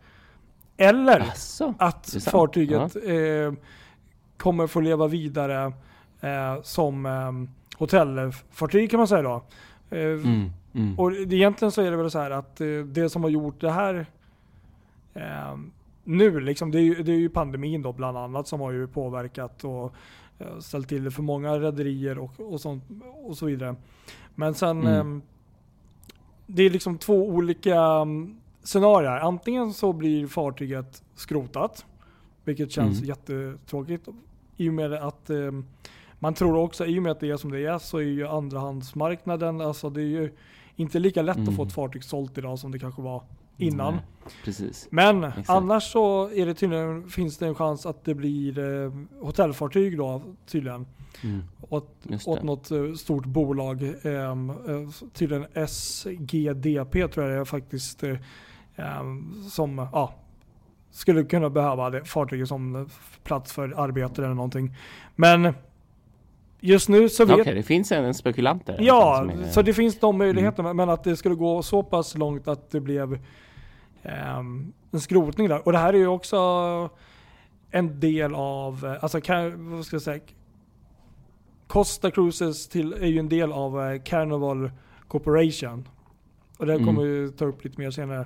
Eller 0.77 1.19
Asså, 1.19 1.73
att 1.77 2.17
fartyget 2.31 2.95
eh, 2.95 3.53
kommer 4.37 4.67
få 4.67 4.81
leva 4.81 5.07
vidare 5.07 5.73
eh, 6.21 6.61
som 6.63 7.05
eh, 7.05 7.31
hotellfartyg 7.77 8.91
kan 8.91 8.97
man 8.97 9.07
säga 9.07 9.21
då. 9.21 9.43
Eh, 9.89 9.99
mm, 9.99 10.51
mm. 10.73 10.99
Och 10.99 11.13
egentligen 11.13 11.71
så 11.71 11.81
är 11.81 11.91
det 11.91 11.97
väl 11.97 12.11
så 12.11 12.19
här 12.19 12.31
att 12.31 12.61
eh, 12.61 12.67
det 12.67 13.09
som 13.09 13.23
har 13.23 13.29
gjort 13.29 13.61
det 13.61 13.71
här 13.71 14.05
eh, 15.13 15.57
nu, 16.03 16.39
liksom, 16.39 16.71
det, 16.71 16.79
är 16.79 16.83
ju, 16.83 17.03
det 17.03 17.11
är 17.11 17.19
ju 17.19 17.29
pandemin 17.29 17.81
då 17.81 17.93
bland 17.93 18.17
annat 18.17 18.47
som 18.47 18.61
har 18.61 18.71
ju 18.71 18.87
påverkat 18.87 19.63
och 19.63 19.93
ställt 20.59 20.89
till 20.89 21.03
det 21.03 21.11
för 21.11 21.21
många 21.21 21.59
rederier 21.59 22.19
och, 22.19 22.39
och, 22.39 22.61
sånt, 22.61 22.83
och 23.23 23.37
så 23.37 23.45
vidare. 23.45 23.75
Men 24.35 24.53
sen, 24.53 24.87
mm. 24.87 25.21
det 26.47 26.63
är 26.63 26.69
liksom 26.69 26.97
två 26.97 27.27
olika 27.27 27.81
mm, 27.81 28.39
scenarier. 28.63 29.19
Antingen 29.19 29.73
så 29.73 29.93
blir 29.93 30.27
fartyget 30.27 31.03
skrotat, 31.15 31.85
vilket 32.43 32.71
känns 32.71 32.97
mm. 32.97 33.07
jättetråkigt 33.07 34.07
i 34.57 34.69
och 34.69 34.73
med 34.73 34.93
att 34.93 35.29
man 36.23 36.33
tror 36.33 36.57
också, 36.57 36.85
i 36.85 36.99
och 36.99 37.03
med 37.03 37.11
att 37.11 37.19
det 37.19 37.29
är 37.31 37.37
som 37.37 37.51
det 37.51 37.65
är, 37.65 37.77
så 37.77 37.97
är 37.97 38.01
ju 38.03 38.27
andrahandsmarknaden, 38.27 39.61
alltså 39.61 39.89
det 39.89 40.01
är 40.01 40.05
ju 40.21 40.31
inte 40.75 40.99
lika 40.99 41.21
lätt 41.21 41.37
Mm. 41.37 41.49
att 41.49 41.55
få 41.55 41.63
ett 41.63 41.73
fartyg 41.73 42.03
sålt 42.03 42.37
idag 42.37 42.59
som 42.59 42.71
det 42.71 42.79
kanske 42.79 43.01
var 43.01 43.23
innan. 43.57 43.93
Nej, 43.93 44.03
precis. 44.45 44.87
Men 44.91 45.23
Exakt. 45.23 45.49
annars 45.49 45.83
så 45.91 46.29
är 46.29 46.45
det 46.45 46.53
tydligen, 46.53 47.09
finns 47.09 47.37
det 47.37 47.47
en 47.47 47.55
chans 47.55 47.85
att 47.85 48.05
det 48.05 48.13
blir 48.15 48.59
eh, 48.59 48.91
hotellfartyg 49.21 49.97
då 49.97 50.21
tydligen. 50.47 50.85
Mm. 51.23 51.41
Åt, 51.69 51.89
åt 52.25 52.43
något 52.43 52.71
eh, 52.71 52.93
stort 52.93 53.25
bolag. 53.25 53.83
ehm, 54.03 54.49
eh, 54.49 54.89
tydligen 55.13 55.45
SGDP 55.67 57.07
tror 57.07 57.25
jag 57.27 57.35
det 57.35 57.41
är 57.41 57.45
faktiskt. 57.45 58.03
eh, 58.03 58.17
ehm, 58.75 59.33
som 59.49 59.87
ja, 59.93 60.13
skulle 60.91 61.23
kunna 61.23 61.49
behöva 61.49 61.89
det 61.89 62.05
fartyget 62.05 62.47
som 62.47 62.75
eh, 62.75 62.85
plats 63.23 63.53
för 63.53 63.73
arbete 63.79 64.25
eller 64.25 64.33
någonting. 64.33 64.75
Men 65.15 65.53
just 66.65 66.89
nu 66.89 67.09
så 67.09 67.25
vet 67.25 67.39
Okej, 67.39 67.53
det 67.53 67.63
finns 67.63 67.91
en, 67.91 68.05
en 68.05 68.13
spekulant 68.13 68.65
där. 68.65 68.77
Ja, 68.79 69.15
som 69.19 69.29
är- 69.29 69.33
Mm. 69.33 69.49
så 69.51 69.61
det 69.61 69.73
finns 69.73 69.99
de 69.99 70.17
möjligheterna. 70.17 70.73
Men 70.73 70.89
att 70.89 71.03
det 71.03 71.15
skulle 71.17 71.35
gå 71.35 71.63
så 71.63 71.83
pass 71.83 72.17
långt 72.17 72.47
att 72.47 72.71
det 72.71 72.79
blev 72.79 73.19
ehm, 74.03 74.73
en 74.91 74.99
skrotning 75.01 75.47
där. 75.49 75.65
Och 75.65 75.71
det 75.71 75.77
här 75.77 75.93
är 75.93 75.97
ju 75.97 76.07
också 76.07 76.37
en 77.71 77.99
del 77.99 78.35
av, 78.35 78.97
alltså 79.01 79.21
kan, 79.21 79.69
vad 79.75 79.85
ska 79.85 79.95
jag 79.95 80.01
säga? 80.01 80.19
Costa 81.67 82.11
Cruises 82.11 82.67
till, 82.67 82.93
är 82.93 83.07
ju 83.07 83.19
en 83.19 83.29
del 83.29 83.51
av 83.51 83.81
eh, 83.81 84.01
Carnival 84.01 84.71
Corporation. 85.07 85.87
Och 86.57 86.65
det 86.65 86.73
Mm. 86.73 86.85
kommer 86.85 87.03
vi 87.03 87.31
ta 87.31 87.45
upp 87.45 87.63
lite 87.63 87.81
mer 87.81 87.91
senare. 87.91 88.25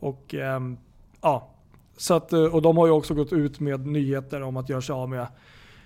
Och 0.00 0.34
ehm, 0.34 0.76
ja, 1.20 1.48
så 1.96 2.14
att, 2.14 2.32
eh, 2.32 2.44
och 2.54 2.62
de 2.62 2.76
har 2.76 2.86
ju 2.86 2.92
också 2.92 3.14
gått 3.14 3.32
ut 3.32 3.60
med 3.60 3.86
nyheter 3.86 4.42
om 4.42 4.56
att 4.56 4.68
göra 4.68 4.80
sig 4.80 4.92
av 4.92 5.08
med 5.08 5.26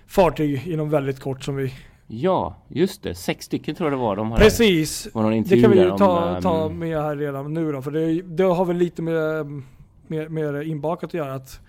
fartyg 0.07 0.67
inom 0.67 0.89
väldigt 0.89 1.19
kort 1.19 1.43
som 1.43 1.55
vi 1.55 1.73
Ja, 2.21 2.55
just 2.67 3.03
det. 3.03 3.15
Sex 3.15 3.45
stycken 3.45 3.75
tror 3.75 3.89
jag 3.91 3.99
det 3.99 4.03
var. 4.03 4.15
De 4.15 4.31
har 4.31 4.37
Precis. 4.37 5.07
var 5.13 5.23
någon 5.23 5.43
Det 5.43 5.61
kan 5.61 5.71
vi 5.71 5.79
ju 5.79 5.91
om, 5.91 5.97
ta, 5.97 6.35
ehm, 6.35 6.41
ta 6.41 6.69
med 6.69 6.97
här 7.01 7.15
redan 7.15 7.53
nu 7.53 7.71
då, 7.71 7.81
för 7.81 7.91
det, 7.91 8.21
det 8.21 8.43
har 8.43 8.65
väl 8.65 8.77
lite 8.77 9.01
med, 9.01 9.45
med, 10.07 10.31
med 10.31 10.67
inbakat 10.67 11.07
att 11.09 11.13
göra. 11.13 11.33
Att 11.33 11.59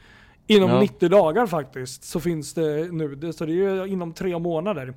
inom 0.46 0.70
Ja. 0.70 0.80
90 0.80 1.08
dagar 1.08 1.46
faktiskt 1.46 2.04
så 2.04 2.20
finns 2.20 2.54
det 2.54 2.92
nu, 2.92 3.14
det, 3.14 3.32
så 3.32 3.46
det 3.46 3.52
är 3.52 3.54
ju 3.54 3.86
inom 3.86 4.12
tre 4.12 4.38
månader. 4.38 4.94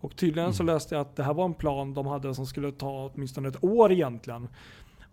Och 0.00 0.16
tydligen 0.16 0.52
så 0.54 0.62
Mm. 0.62 0.74
läste 0.74 0.94
jag 0.94 1.02
att 1.02 1.16
det 1.16 1.22
här 1.22 1.34
var 1.34 1.44
en 1.44 1.54
plan 1.54 1.94
de 1.94 2.06
hade 2.06 2.34
som 2.34 2.46
skulle 2.46 2.72
ta 2.72 3.10
åtminstone 3.14 3.48
ett 3.48 3.64
år 3.64 3.92
egentligen. 3.92 4.48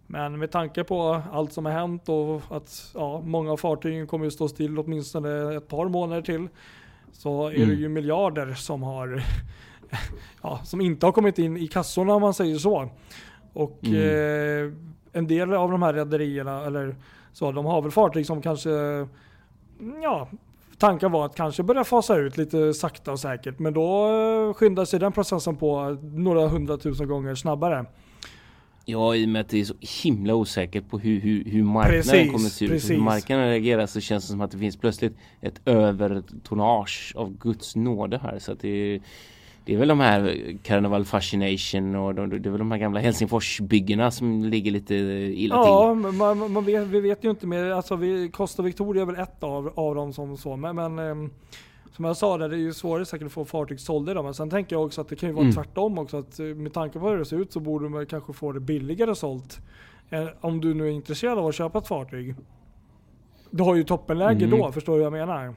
Men 0.07 0.39
med 0.39 0.51
tanke 0.51 0.83
på 0.83 1.21
allt 1.31 1.53
som 1.53 1.65
har 1.65 1.71
hänt 1.73 2.09
och 2.09 2.41
att 2.49 2.91
ja, 2.93 3.21
många 3.25 3.51
av 3.51 3.57
fartygen 3.57 4.07
kommer 4.07 4.27
att 4.27 4.33
stå 4.33 4.47
still 4.47 4.79
åtminstone 4.79 5.55
ett 5.55 5.67
par 5.67 5.89
månader 5.89 6.21
till. 6.21 6.47
Så 7.17 7.47
är 7.47 7.51
det 7.57 7.63
Mm. 7.63 7.79
ju 7.79 7.89
miljarder 7.89 8.53
som 8.53 8.83
har 8.83 9.23
ja, 10.41 10.59
som 10.63 10.81
inte 10.81 11.05
har 11.05 11.11
kommit 11.11 11.39
in 11.39 11.57
i 11.57 11.67
kassorna 11.67 12.13
om 12.13 12.21
man 12.21 12.33
säger 12.33 12.57
så. 12.57 12.89
Och 13.53 13.79
Mm. 13.83 13.99
eh, 14.67 14.73
en 15.13 15.27
del 15.27 15.53
av 15.53 15.71
de 15.71 15.81
här 15.81 15.93
rederierna, 15.93 16.65
eller 16.65 16.95
så, 17.33 17.51
de 17.51 17.65
har 17.65 17.81
väl 17.81 17.91
fartyg 17.91 18.25
som 18.25 18.41
kanske, 18.41 18.69
ja, 20.03 20.29
tanken 20.77 21.11
var 21.11 21.25
att 21.25 21.35
kanske 21.35 21.63
börja 21.63 21.83
fasa 21.83 22.15
ut 22.15 22.37
lite 22.37 22.73
sakta 22.73 23.11
och 23.11 23.19
säkert. 23.19 23.59
Men 23.59 23.73
då 23.73 24.07
eh, 24.07 24.53
skyndar 24.53 24.85
sig 24.85 24.99
den 24.99 25.11
processen 25.11 25.55
på 25.55 25.97
några 26.01 26.47
hundratusen 26.47 27.07
gånger 27.07 27.35
snabbare. 27.35 27.85
Ja, 28.87 29.15
i 29.15 29.25
och 29.25 29.29
med 29.29 29.41
att 29.41 29.49
det 29.49 29.59
är 29.59 29.65
så 29.65 29.73
himla 30.03 30.33
osäkert 30.33 30.89
på 30.89 30.99
hur, 30.99 31.19
hur, 31.19 31.43
hur 31.45 31.63
marknaden 31.63 32.01
Precis, 32.03 32.31
kommer 32.31 32.45
att 32.45 32.51
se 32.51 32.65
ut. 32.65 32.89
Hur 32.89 32.97
marknaden 32.97 33.49
reagerar 33.49 33.85
så 33.85 33.99
känns 33.99 34.23
det 34.23 34.31
som 34.31 34.41
att 34.41 34.51
det 34.51 34.57
finns 34.57 34.77
plötsligt 34.77 35.17
ett 35.41 35.61
övertonnage 35.65 37.13
av 37.15 37.37
Guds 37.37 37.75
nåde 37.75 38.17
här. 38.17 38.39
Så 38.39 38.51
att 38.51 38.59
det 38.59 38.69
är, 38.69 39.01
det 39.65 39.73
är 39.73 39.77
väl 39.77 39.87
de 39.87 39.99
här 39.99 40.53
Carnival 40.63 41.05
Fascination 41.05 41.95
och 41.95 42.15
de, 42.15 42.29
det 42.29 42.49
är 42.49 42.51
väl 42.51 42.59
de 42.59 42.71
här 42.71 42.77
gamla 42.77 42.99
Helsingforsbyggena 42.99 44.11
som 44.11 44.43
ligger 44.43 44.71
lite 44.71 44.95
illa 44.95 45.55
Ja, 45.55 45.93
till. 45.93 46.01
men 46.01 46.17
man, 46.17 46.51
man 46.51 46.65
vet, 46.65 46.87
vi 46.87 46.99
vet 46.99 47.23
ju 47.23 47.29
inte 47.29 47.47
mer. 47.47 47.65
Alltså 47.65 47.95
vi, 47.95 48.29
Costa 48.29 48.61
Victoria 48.63 49.01
är 49.01 49.05
väl 49.05 49.15
ett 49.19 49.43
av, 49.43 49.73
av 49.75 49.95
dem 49.95 50.13
som 50.13 50.37
så. 50.37 50.55
Men, 50.55 50.75
men 50.75 50.99
ehm, 50.99 51.29
som 51.95 52.05
jag 52.05 52.17
sa, 52.17 52.37
där, 52.37 52.49
det 52.49 52.55
är 52.55 52.59
ju 52.59 52.73
svårare 52.73 53.05
säkert 53.05 53.25
att 53.25 53.31
få 53.31 53.45
fartyg 53.45 53.79
sålda 53.79 54.11
idag. 54.11 54.23
Men 54.23 54.33
sen 54.33 54.49
tänker 54.49 54.75
jag 54.75 54.85
också 54.85 55.01
att 55.01 55.07
det 55.09 55.15
kan 55.15 55.29
ju 55.29 55.35
vara 55.35 55.43
Mm. 55.43 55.55
tvärtom 55.55 55.97
också. 55.97 56.17
Att 56.17 56.39
eh, 56.39 56.45
med 56.45 56.73
tanke 56.73 56.99
på 56.99 57.09
hur 57.09 57.17
det 57.17 57.25
ser 57.25 57.37
ut 57.37 57.51
så 57.53 57.59
borde 57.59 57.89
man 57.89 58.05
kanske 58.05 58.33
få 58.33 58.51
det 58.51 58.59
billigare 58.59 59.15
sålt. 59.15 59.59
Eh, 60.09 60.27
Om 60.41 60.61
du 60.61 60.73
nu 60.73 60.87
är 60.87 60.91
intresserad 60.91 61.37
av 61.37 61.47
att 61.47 61.55
köpa 61.55 61.77
ett 61.79 61.87
fartyg. 61.87 62.35
Du 63.51 63.63
har 63.63 63.75
ju 63.75 63.83
toppenläge 63.83 64.45
Mm. 64.45 64.59
då, 64.59 64.71
förstår 64.71 64.93
du 64.93 64.99
vad 65.03 65.05
jag 65.19 65.27
menar? 65.27 65.55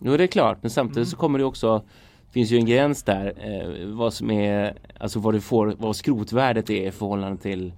Jo 0.00 0.16
det 0.16 0.22
är 0.24 0.28
klart 0.28 0.58
men 0.62 0.70
samtidigt 0.70 0.96
Mm. 0.96 1.06
så 1.06 1.16
kommer 1.16 1.38
det 1.38 1.44
också 1.44 1.82
finns 2.30 2.50
ju 2.50 2.56
en 2.56 2.66
gräns 2.66 3.02
där 3.02 3.32
eh, 3.36 3.86
vad 3.88 4.12
som 4.12 4.30
är 4.30 4.74
alltså 5.00 5.18
vad 5.20 5.34
du 5.34 5.40
får 5.40 5.74
vad 5.78 5.96
skrotvärdet 5.96 6.70
är 6.70 6.88
i 6.88 6.90
förhållande 6.90 7.42
till 7.42 7.72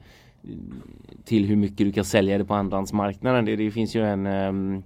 till 1.24 1.44
hur 1.44 1.56
mycket 1.56 1.78
du 1.78 1.92
kan 1.92 2.04
sälja 2.04 2.38
det 2.38 2.44
på 2.44 2.54
andrahandsmarknaden. 2.54 3.44
Det, 3.44 3.56
det 3.56 3.70
finns 3.70 3.96
ju 3.96 4.04
en 4.04 4.26
ehm, 4.26 4.82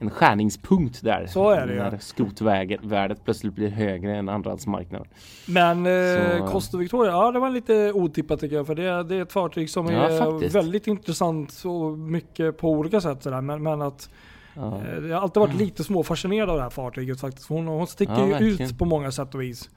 en 0.00 0.10
skärningspunkt 0.10 1.02
där. 1.04 1.26
Så 1.26 1.50
är 1.50 1.66
det. 1.66 1.74
När 1.74 1.98
skrotvärdet 1.98 3.24
plötsligt 3.24 3.54
blir 3.54 3.68
högre 3.68 4.16
än 4.16 4.28
andrahandsmarknaden. 4.28 5.06
Men 5.48 5.86
eh, 5.86 6.50
Costa 6.50 6.76
Victoria, 6.78 7.12
ja 7.12 7.32
det 7.32 7.38
var 7.38 7.50
lite 7.50 7.92
otippat 7.92 8.40
tycker 8.40 8.56
jag. 8.56 8.66
För 8.66 8.74
det, 8.74 9.02
det 9.02 9.14
är 9.16 9.22
ett 9.22 9.32
fartyg 9.32 9.70
som 9.70 9.86
Ja, 9.86 10.08
är 10.08 10.18
faktiskt. 10.18 10.54
väldigt 10.54 10.86
intressant 10.86 11.62
och 11.64 11.98
mycket 11.98 12.58
på 12.58 12.70
olika 12.70 13.00
sätt. 13.00 13.22
Sådär. 13.22 13.40
Men, 13.40 13.62
men 13.62 13.82
att 13.82 14.10
Ja. 14.54 14.80
Eh, 14.98 15.06
Jag 15.08 15.16
har 15.16 15.22
alltid 15.22 15.40
varit 15.40 15.54
lite 15.54 15.84
småfascinerad 15.84 16.50
av 16.50 16.56
det 16.56 16.62
här 16.62 16.70
fartyget 16.70 17.20
faktiskt. 17.20 17.48
Hon, 17.48 17.66
hon 17.66 17.86
sticker 17.86 18.26
Ja, 18.28 18.40
ju 18.40 18.46
ut 18.48 18.78
på 18.78 18.84
många 18.84 19.12
sätt 19.12 19.34
och 19.34 19.42
vis. 19.42 19.70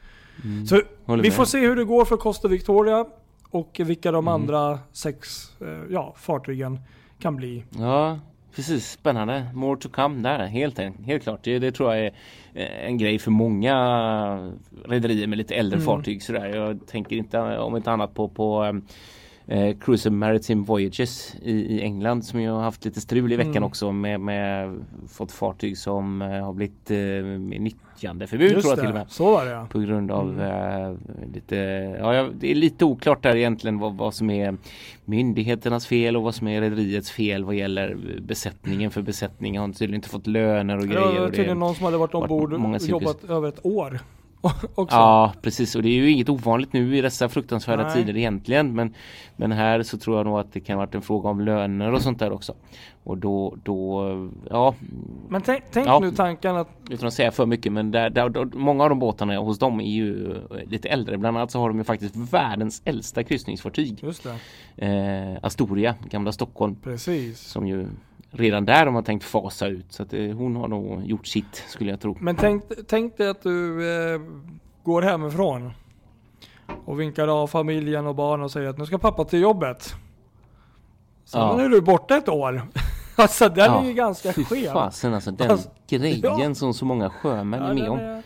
Mm. 0.43 0.65
Så 0.65 0.81
Håller 1.05 1.23
vi 1.23 1.29
med. 1.29 1.35
får 1.35 1.45
se 1.45 1.59
hur 1.59 1.75
det 1.75 1.83
går 1.85 2.05
för 2.05 2.17
Costa 2.17 2.47
Victoria 2.47 3.05
och 3.49 3.79
vilka 3.83 4.11
de 4.11 4.27
Mm. 4.27 4.33
andra 4.41 4.79
sex 4.91 5.51
eh, 5.61 5.67
ja, 5.89 6.13
fartygen 6.17 6.79
kan 7.19 7.35
bli. 7.35 7.63
Ja, 7.69 8.19
precis. 8.55 8.91
Spännande. 8.91 9.45
More 9.53 9.79
to 9.79 9.89
come 9.89 10.21
där. 10.29 10.45
Helt, 10.45 10.79
helt 11.05 11.23
klart. 11.23 11.39
Det, 11.43 11.59
det 11.59 11.71
tror 11.71 11.93
jag 11.95 12.05
är 12.05 12.11
eh, 12.53 12.85
en 12.87 12.97
grej 12.97 13.19
för 13.19 13.31
många 13.31 13.75
rederier 14.85 15.27
med 15.27 15.37
lite 15.37 15.55
äldre 15.55 15.77
Mm. 15.77 15.85
fartyg. 15.85 16.23
Sådär. 16.23 16.55
Jag 16.55 16.87
tänker 16.87 17.15
inte 17.15 17.39
om 17.39 17.75
inte 17.77 17.91
annat 17.91 18.13
på, 18.13 18.27
på 18.29 18.81
eh, 19.47 19.77
Cruise 19.77 20.09
and 20.09 20.17
Maritime 20.19 20.63
Voyages 20.65 21.35
i, 21.41 21.51
i 21.51 21.81
England 21.81 22.25
som 22.25 22.41
ju 22.41 22.49
har 22.49 22.61
haft 22.61 22.85
lite 22.85 23.01
strul 23.01 23.33
i 23.33 23.35
veckan 23.35 23.51
Mm. 23.51 23.63
också 23.63 23.91
med, 23.91 24.19
med 24.19 24.75
fått 25.09 25.31
fartyg 25.31 25.77
som 25.77 26.21
eh, 26.21 26.27
har 26.45 26.53
blivit 26.53 26.91
eh, 26.91 26.97
nyttjandeförbud 27.61 28.49
tror 28.61 28.71
jag 28.71 28.79
till 28.79 28.87
och 28.89 28.93
med. 28.95 29.05
så 29.09 29.31
var 29.31 29.45
det 29.45 29.51
ja. 29.51 29.67
På 29.71 29.79
grund 29.79 30.11
av 30.11 30.29
Mm. 30.29 30.91
eh, 30.91 30.97
lite, 31.33 31.55
ja 31.99 32.29
det 32.39 32.51
är 32.51 32.55
lite 32.55 32.85
oklart 32.85 33.23
där 33.23 33.35
egentligen 33.35 33.79
vad, 33.79 33.97
vad 33.97 34.13
som 34.13 34.29
är 34.29 34.57
myndigheternas 35.05 35.87
fel 35.87 36.17
och 36.17 36.23
vad 36.23 36.35
som 36.35 36.47
är 36.47 36.61
rederiets 36.61 37.11
fel 37.11 37.43
vad 37.43 37.55
gäller 37.55 37.97
besättningen 38.21 38.91
för 38.91 39.01
besättningen 39.01 39.61
har 39.61 39.69
tydligen 39.69 39.95
inte 39.95 40.09
fått 40.09 40.27
löner 40.27 40.75
och 40.77 40.81
Det 40.81 40.93
grejer. 40.93 41.19
var 41.19 41.19
Och 41.27 41.29
tydligen 41.29 41.47
det, 41.57 41.59
någon 41.65 41.75
som 41.75 41.85
hade 41.85 41.97
varit 41.97 42.13
varit 42.13 42.31
ombord 42.31 42.53
och 42.53 42.81
jobbat 42.81 43.23
över 43.23 43.47
ett 43.49 43.59
år. 43.65 43.99
också. 44.75 44.95
ja 44.95 45.33
precis 45.41 45.75
och 45.75 45.83
det 45.83 45.89
är 45.89 45.93
ju 45.93 46.11
inget 46.11 46.29
ovanligt 46.29 46.73
nu 46.73 46.97
i 46.97 47.01
dessa 47.01 47.29
fruktansvärda 47.29 47.83
Nej. 47.83 47.93
tider 47.93 48.17
egentligen 48.17 48.75
men, 48.75 48.93
men 49.35 49.51
här 49.51 49.83
så 49.83 49.97
tror 49.97 50.17
jag 50.17 50.25
nog 50.25 50.39
att 50.39 50.53
det 50.53 50.59
kan 50.59 50.77
varit 50.77 50.95
en 50.95 51.01
fråga 51.01 51.29
om 51.29 51.41
löner 51.41 51.93
och 51.93 52.01
sånt 52.01 52.19
där 52.19 52.31
också. 52.31 52.53
Och 53.03 53.17
då, 53.17 53.57
då 53.63 54.03
ja 54.49 54.75
Men 55.29 55.41
tänk, 55.41 55.63
tänk 55.71 55.87
Ja. 55.87 55.99
nu 55.99 56.11
tanken 56.11 56.55
att 56.55 56.67
utan 56.89 57.07
att 57.07 57.13
säga 57.13 57.31
för 57.31 57.45
mycket 57.45 57.71
men 57.71 57.91
där, 57.91 58.09
där, 58.09 58.29
där, 58.29 58.45
många 58.53 58.83
av 58.83 58.89
de 58.89 58.99
båtarna 58.99 59.37
hos 59.37 59.59
dem 59.59 59.79
är 59.79 59.91
ju 59.91 60.35
lite 60.65 60.89
äldre. 60.89 61.17
Bland 61.17 61.37
annat 61.37 61.51
så 61.51 61.59
har 61.59 61.67
de 61.67 61.77
ju 61.77 61.83
faktiskt 61.83 62.15
världens 62.15 62.81
äldsta 62.85 63.23
kryssningsfartyg. 63.23 64.03
Just 64.03 64.27
det. 64.75 64.87
Eh, 64.87 65.37
Astoria, 65.41 65.95
gamla 66.09 66.31
Stockholm. 66.31 66.75
Precis. 66.83 67.39
Som 67.39 67.67
ju 67.67 67.87
redan 68.35 68.65
där 68.65 68.85
de 68.85 68.95
har 68.95 69.01
tänkt 69.01 69.23
fasa 69.23 69.67
ut. 69.67 69.85
Så 69.93 70.03
att, 70.03 70.13
eh, 70.13 70.21
hon 70.21 70.55
har 70.55 70.67
nog 70.67 71.05
gjort 71.05 71.27
sitt 71.27 71.63
skulle 71.67 71.89
jag 71.91 71.99
tro. 72.01 72.17
Men 72.19 72.35
tänk, 72.35 72.63
tänk 72.87 73.17
dig 73.17 73.29
att 73.29 73.41
du 73.43 73.87
eh, 74.13 74.21
går 74.83 75.01
hemifrån 75.01 75.71
och 76.85 76.99
vinkar 76.99 77.27
av 77.27 77.47
familjen 77.47 78.07
och 78.07 78.15
barn 78.15 78.41
och 78.41 78.51
säger 78.51 78.69
att 78.69 78.77
nu 78.77 78.85
ska 78.85 78.97
pappa 78.97 79.25
till 79.25 79.41
jobbet. 79.41 79.93
Sen 81.25 81.41
Ja. 81.41 81.61
är 81.61 81.69
du 81.69 81.81
borta 81.81 82.17
ett 82.17 82.29
år. 82.29 82.61
alltså 83.15 83.49
den 83.49 83.65
Ja, 83.65 83.81
är 83.81 83.85
ju 83.87 83.93
ganska 83.93 84.33
Fy 84.33 84.43
skev. 84.43 84.73
fasen 84.73 85.13
alltså 85.13 85.31
den 85.31 85.51
Alltså, 85.51 85.69
grejen 85.87 86.21
ja. 86.39 86.55
som 86.55 86.73
så 86.73 86.85
många 86.85 87.09
sjömän 87.09 87.61
är 87.61 87.73
med 87.73 87.89
om. 87.89 88.21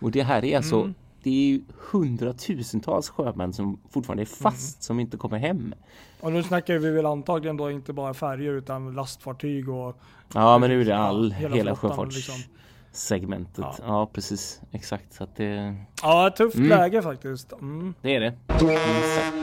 Och 0.00 0.10
det 0.10 0.22
här 0.22 0.44
är 0.44 0.56
alltså 0.56 0.76
Mm. 0.80 0.94
Det 1.22 1.30
är 1.30 1.48
ju 1.48 1.60
hundratusentals 1.90 3.08
sjömän 3.08 3.52
som 3.52 3.80
fortfarande 3.90 4.22
är 4.22 4.26
fast 4.26 4.74
Mm. 4.76 4.80
som 4.82 5.00
inte 5.00 5.16
kommer 5.16 5.38
hem. 5.38 5.74
Och 6.20 6.32
nu 6.32 6.42
snackar 6.42 6.78
vi 6.78 6.90
väl 6.90 7.06
antagligen 7.06 7.56
då 7.56 7.70
inte 7.70 7.92
bara 7.92 8.14
färjor 8.14 8.54
utan 8.54 8.94
lastfartyg 8.94 9.68
och 9.68 9.96
Ja 10.34 10.58
men 10.58 10.70
nu 10.70 10.80
är 10.80 10.84
det 10.84 10.96
all, 10.96 11.32
hela 11.32 11.54
hela, 11.56 11.76
sjöfartssegmentet. 11.76 13.58
Ja. 13.64 13.74
Ja. 13.86 14.06
precis, 14.12 14.60
exakt. 14.70 15.12
Så 15.14 15.24
att 15.24 15.36
det, 15.36 15.74
Ja, 16.02 16.30
tufft 16.36 16.56
Mm. 16.56 16.68
läge 16.68 17.02
faktiskt. 17.02 17.52
Mm. 17.52 17.94
det 18.02 18.16
är 18.16 18.20
det. 18.20 18.34
Exakt. 18.48 19.36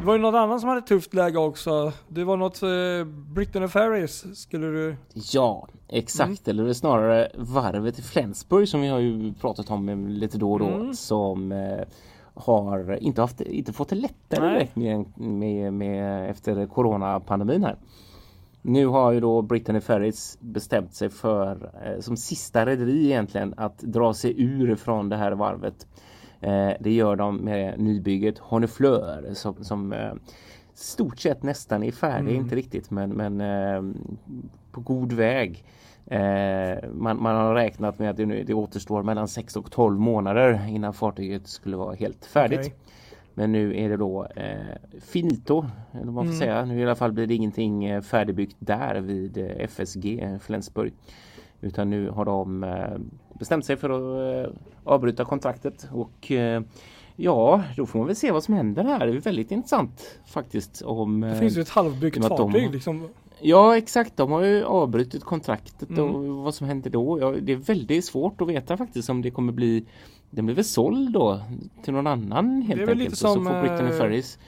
Det 0.00 0.06
var 0.06 0.14
ju 0.14 0.20
något 0.20 0.34
annat 0.34 0.60
som 0.60 0.68
hade 0.68 0.78
ett 0.78 0.86
tufft 0.86 1.14
läge 1.14 1.38
också. 1.38 1.92
Det 2.08 2.24
var 2.24 2.36
något 2.36 2.62
eh, 2.62 3.04
Brittany 3.34 3.68
Ferries 3.68 4.40
skulle 4.40 4.66
du... 4.66 4.96
Ja, 5.32 5.68
exakt. 5.88 6.48
Mm. 6.48 6.60
Eller 6.60 6.72
snarare 6.72 7.28
varvet 7.34 7.98
i 7.98 8.02
Flensburg 8.02 8.68
som 8.68 8.80
vi 8.80 8.88
har 8.88 8.98
ju 8.98 9.32
pratat 9.32 9.70
om 9.70 10.08
lite 10.08 10.38
då 10.38 10.52
och 10.52 10.58
då. 10.58 10.66
Mm. 10.66 10.94
Som 10.94 11.52
eh, 11.52 11.84
har 12.34 12.98
inte, 13.02 13.20
haft, 13.20 13.40
inte 13.40 13.72
fått 13.72 13.88
det 13.88 13.96
lättare 13.96 14.44
Nej. 14.44 14.54
direkt 14.54 14.76
med, 14.76 15.18
med, 15.18 15.72
med, 15.72 16.30
efter 16.30 16.66
coronapandemin 16.66 17.64
här. 17.64 17.76
Nu 18.62 18.86
har 18.86 19.12
ju 19.12 19.20
då 19.20 19.42
Brittany 19.42 19.80
Ferries 19.80 20.38
bestämt 20.40 20.94
sig 20.94 21.10
för 21.10 21.72
eh, 21.84 22.00
som 22.00 22.16
sista 22.16 22.66
rederi 22.66 23.04
egentligen 23.04 23.54
att 23.56 23.78
dra 23.78 24.14
sig 24.14 24.42
ur 24.42 24.76
från 24.76 25.08
det 25.08 25.16
här 25.16 25.32
varvet. 25.32 25.86
Eh, 26.40 26.70
det 26.80 26.92
gör 26.92 27.16
de 27.16 27.36
med 27.36 27.80
nybygget 27.80 28.38
Honefleur 28.38 29.34
som, 29.34 29.64
som 29.64 29.92
eh, 29.92 30.12
stort 30.74 31.18
sett 31.18 31.42
nästan 31.42 31.82
är 31.82 31.90
färdig, 31.92 32.30
Mm. 32.30 32.42
inte 32.44 32.56
riktigt 32.56 32.90
men, 32.90 33.10
men 33.10 33.40
eh, 33.40 33.82
på 34.72 34.80
god 34.80 35.12
väg. 35.12 35.64
Man, 36.92 37.22
man 37.22 37.36
har 37.36 37.54
räknat 37.54 37.98
med 37.98 38.10
att 38.10 38.16
det, 38.16 38.26
nu, 38.26 38.44
det 38.44 38.54
återstår 38.54 39.02
mellan 39.02 39.28
6 39.28 39.56
och 39.56 39.70
12 39.70 40.00
månader 40.00 40.66
innan 40.68 40.92
fartyget 40.94 41.46
skulle 41.46 41.76
vara 41.76 41.94
helt 41.94 42.24
färdigt. 42.26 42.58
Okej. 42.60 42.74
Men 43.34 43.52
nu 43.52 43.76
är 43.80 43.88
det 43.88 43.96
då 43.96 44.26
eh, 44.36 44.56
finito, 45.00 45.64
eller 45.92 46.04
vad 46.04 46.14
man 46.14 46.24
får 46.24 46.32
Mm. 46.32 46.38
säga. 46.38 46.64
Nu 46.64 46.80
i 46.80 46.84
alla 46.84 46.94
fall 46.94 47.12
blir 47.12 47.26
det 47.26 47.34
ingenting 47.34 48.02
färdigbyggt 48.02 48.56
där 48.58 49.00
vid 49.00 49.38
FSG 49.58 50.28
Flensburg. 50.40 50.92
Utan 51.60 51.90
nu 51.90 52.10
har 52.10 52.24
de 52.24 52.64
eh, 52.64 52.98
bestämt 53.38 53.64
sig 53.64 53.76
för 53.76 53.90
att 53.90 54.46
eh, 54.46 54.52
avbryta 54.84 55.24
kontraktet 55.24 55.88
och 55.92 56.32
eh, 56.32 56.62
ja, 57.16 57.62
då 57.76 57.86
får 57.86 57.98
man 57.98 58.06
väl 58.06 58.16
se 58.16 58.30
vad 58.32 58.44
som 58.44 58.54
händer 58.54 58.84
här. 58.84 59.06
Det 59.06 59.12
är 59.12 59.20
väldigt 59.20 59.50
intressant 59.50 60.18
faktiskt. 60.26 60.82
Om, 60.82 61.20
Det 61.20 61.36
finns 61.36 61.56
ju 61.56 61.60
ett 61.62 61.68
halvbyggt 61.68 62.16
att 62.24 62.36
de- 62.36 62.52
fartyg 62.52 62.70
liksom. 62.72 63.08
Ja 63.42 63.76
exakt, 63.76 64.16
de 64.16 64.30
har 64.32 64.42
ju 64.42 64.64
avbrutit 64.64 65.24
kontraktet 65.24 65.90
Mm. 65.90 66.14
och 66.14 66.24
vad 66.44 66.54
som 66.54 66.66
händer 66.66 66.90
då. 66.90 67.20
Ja, 67.20 67.34
det 67.42 67.52
är 67.52 67.56
väldigt 67.56 68.04
svårt 68.04 68.40
att 68.40 68.48
veta 68.48 68.76
faktiskt 68.76 69.10
om 69.10 69.22
det 69.22 69.30
kommer 69.30 69.52
bli 69.52 69.84
Den 70.30 70.46
blir 70.46 70.54
väl 70.56 70.64
såld 70.64 71.12
då 71.12 71.40
till 71.84 71.92
någon 71.92 72.06
annan 72.06 72.62
helt 72.62 72.80
är 72.80 72.86
väl 72.86 72.92
enkelt. 72.92 72.98
lite 72.98 73.10
och 73.12 73.16
så 73.18 73.34
som, 73.34 73.44
får 73.46 73.60
Brittany 73.60 73.90
Ferries 73.90 74.38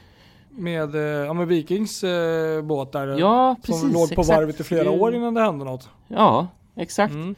Med, 0.51 0.95
ja, 1.27 1.33
med 1.33 1.49
Vikings 1.49 2.05
eh, 2.05 2.63
båt 2.63 2.93
där. 2.93 3.07
Ja 3.19 3.57
som 3.63 3.73
precis. 3.73 3.93
låg 3.95 4.15
på 4.15 4.21
exakt. 4.21 4.29
varvet 4.39 4.61
i 4.61 4.63
flera 4.63 4.85
Det- 4.85 4.91
år 5.01 5.15
innan 5.15 5.35
det 5.35 5.41
hände 5.41 5.65
något. 5.65 5.89
Ja 6.09 6.47
exakt. 6.77 7.15
Mm. 7.15 7.35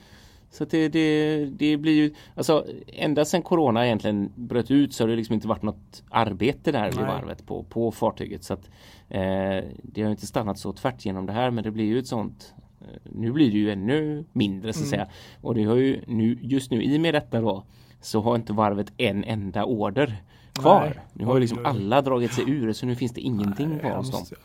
Så 0.51 0.64
det, 0.64 0.88
det, 0.88 1.44
det 1.47 1.77
blir 1.77 1.92
ju 1.92 2.14
Alltså 2.35 2.66
ända 2.87 3.25
sedan 3.25 3.42
Corona 3.42 3.87
egentligen 3.87 4.33
bröt 4.35 4.70
ut 4.70 4.94
så 4.94 5.03
har 5.05 5.09
det 5.09 5.16
liksom 5.16 5.35
inte 5.35 5.49
varit 5.49 5.62
något 5.62 6.03
arbete 6.11 6.73
där 6.73 6.87
vid 6.90 6.97
Nej. 6.97 7.07
varvet 7.07 7.47
på, 7.47 7.62
på 7.62 7.90
fartyget. 7.92 8.44
Så 8.44 8.55
att 8.55 8.70
eh, 9.09 9.64
Det 9.83 10.03
har 10.03 10.11
inte 10.11 10.27
stannat 10.27 10.59
så 10.59 10.73
tvärt 10.73 11.05
genom 11.07 11.27
det 11.27 11.33
här 11.33 11.51
men 11.51 11.64
det 11.64 11.70
blir 11.70 11.85
ju 11.85 11.99
ett 11.99 12.07
sånt 12.07 12.55
eh, 12.81 12.87
Nu 13.12 13.33
blir 13.33 13.51
det 13.51 13.59
ju 13.59 13.70
ännu 13.70 14.25
mindre 14.33 14.73
så 14.73 14.79
att 14.81 14.87
Mm. 14.87 14.90
säga. 14.90 15.09
Och 15.40 15.55
det 15.55 15.64
har 15.64 15.77
ju 15.77 16.01
nu 16.07 16.38
just 16.42 16.70
nu 16.70 16.83
i 16.83 16.97
och 16.97 17.01
med 17.01 17.14
detta 17.14 17.40
då 17.40 17.64
så 18.01 18.20
har 18.20 18.35
inte 18.37 18.53
varvet 18.53 18.92
en 18.97 19.25
enda 19.25 19.64
order 19.64 20.23
kvar. 20.53 20.85
Nej. 20.85 21.05
Nu 21.12 21.25
har 21.25 21.35
ju 21.35 21.40
liksom 21.40 21.66
alla 21.66 22.03
dragit 22.03 22.33
sig 22.33 22.44
ur 22.51 22.73
så 22.73 22.87
nu 22.87 22.94
finns 22.94 23.12
det 23.12 23.20
ingenting 23.20 23.79
kvar 23.79 23.90
hos 23.97 24.11
dem. 24.11 24.38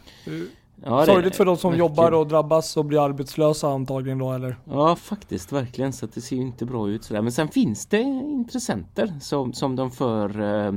Ja. 0.85 1.05
Sorgligt 1.05 1.33
det. 1.33 1.37
för 1.37 1.45
de 1.45 1.57
som 1.57 1.71
Verkligen. 1.71 1.89
jobbar 1.89 2.11
och 2.11 2.27
drabbas 2.27 2.77
och 2.77 2.85
blir 2.85 3.05
arbetslösa 3.05 3.69
antagligen 3.69 4.17
då 4.17 4.31
eller? 4.33 4.55
Ja 4.65 4.95
faktiskt 4.95 5.51
verkligen 5.51 5.93
så 5.93 6.05
det 6.13 6.21
ser 6.21 6.35
ju 6.35 6.41
inte 6.41 6.65
bra 6.65 6.89
ut 6.89 7.03
sådär. 7.03 7.21
Men 7.21 7.31
sen 7.31 7.47
finns 7.47 7.85
det 7.85 8.01
intressenter 8.01 9.13
som, 9.21 9.53
som 9.53 9.75
de 9.75 9.91
för 9.91 10.41
eh, 10.67 10.73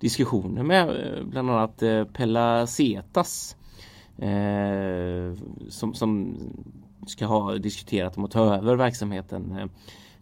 diskussioner 0.00 0.62
med. 0.62 0.88
eh, 0.88 1.24
Bland 1.24 1.50
annat 1.50 1.82
eh, 1.82 2.04
Pella 2.04 2.66
Cetas. 2.66 3.56
Eh, 4.18 5.34
som, 5.68 5.94
som 5.94 6.36
ska 7.06 7.26
ha 7.26 7.52
diskuterat 7.54 8.16
om 8.18 8.24
att 8.24 8.30
ta 8.30 8.54
över 8.56 8.76
verksamheten. 8.76 9.70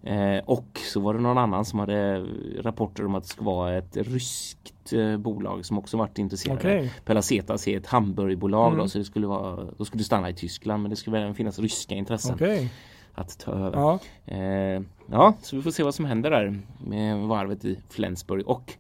Eh, 0.07 0.39
och 0.45 0.81
så 0.93 1.01
var 1.01 1.15
det 1.15 1.21
någon 1.21 1.39
annan 1.39 1.65
som 1.65 1.79
hade 1.79 2.27
rapporter 2.61 3.07
om 3.07 3.15
att 3.15 3.23
det 3.23 3.29
ska 3.29 3.45
vara 3.45 3.75
ett 3.79 3.97
ryskt 3.97 4.93
eh, 4.93 5.17
bolag 5.17 5.65
som 5.65 5.79
också 5.79 5.97
varit 5.97 6.19
intresserade. 6.19 6.59
Okej. 6.61 6.93
Pelacetas 7.05 7.69
är 7.69 7.77
ett 7.77 7.87
hamburgerbolag 7.87 8.67
Mm. 8.67 8.79
då, 8.79 8.89
så 8.89 8.99
det 8.99 9.05
skulle 9.05 9.27
vara, 9.27 9.65
då 9.79 9.85
skulle 9.85 10.01
det 10.01 10.05
stanna 10.05 10.31
i 10.31 10.35
Tyskland 10.35 10.83
men 10.83 10.91
det 10.91 10.97
skulle 10.97 11.19
även 11.19 11.35
finnas 11.35 11.59
ryska 11.59 11.95
intressen 11.95 12.35
Okej. 12.35 12.73
att 13.15 13.39
ta 13.39 13.53
över. 13.53 13.79
Ja. 13.79 13.99
Eh, 14.27 14.83
ja, 15.11 15.35
så 15.43 15.57
vi 15.57 15.63
får 15.63 15.71
se 15.71 15.83
vad 15.83 15.95
som 15.95 16.05
händer 16.05 16.31
där 16.31 16.59
med 16.87 17.19
varvet 17.19 17.65
i 17.65 17.79
Flensburg 17.89 18.47
och 18.49 18.73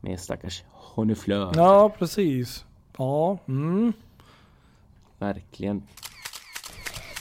med 0.00 0.20
stackars 0.20 0.64
Honefleur. 0.70 1.52
ja, 1.56 1.92
precis. 1.98 2.64
Ja, 2.96 3.38
mm. 3.48 3.92
Verkligen. 5.18 5.82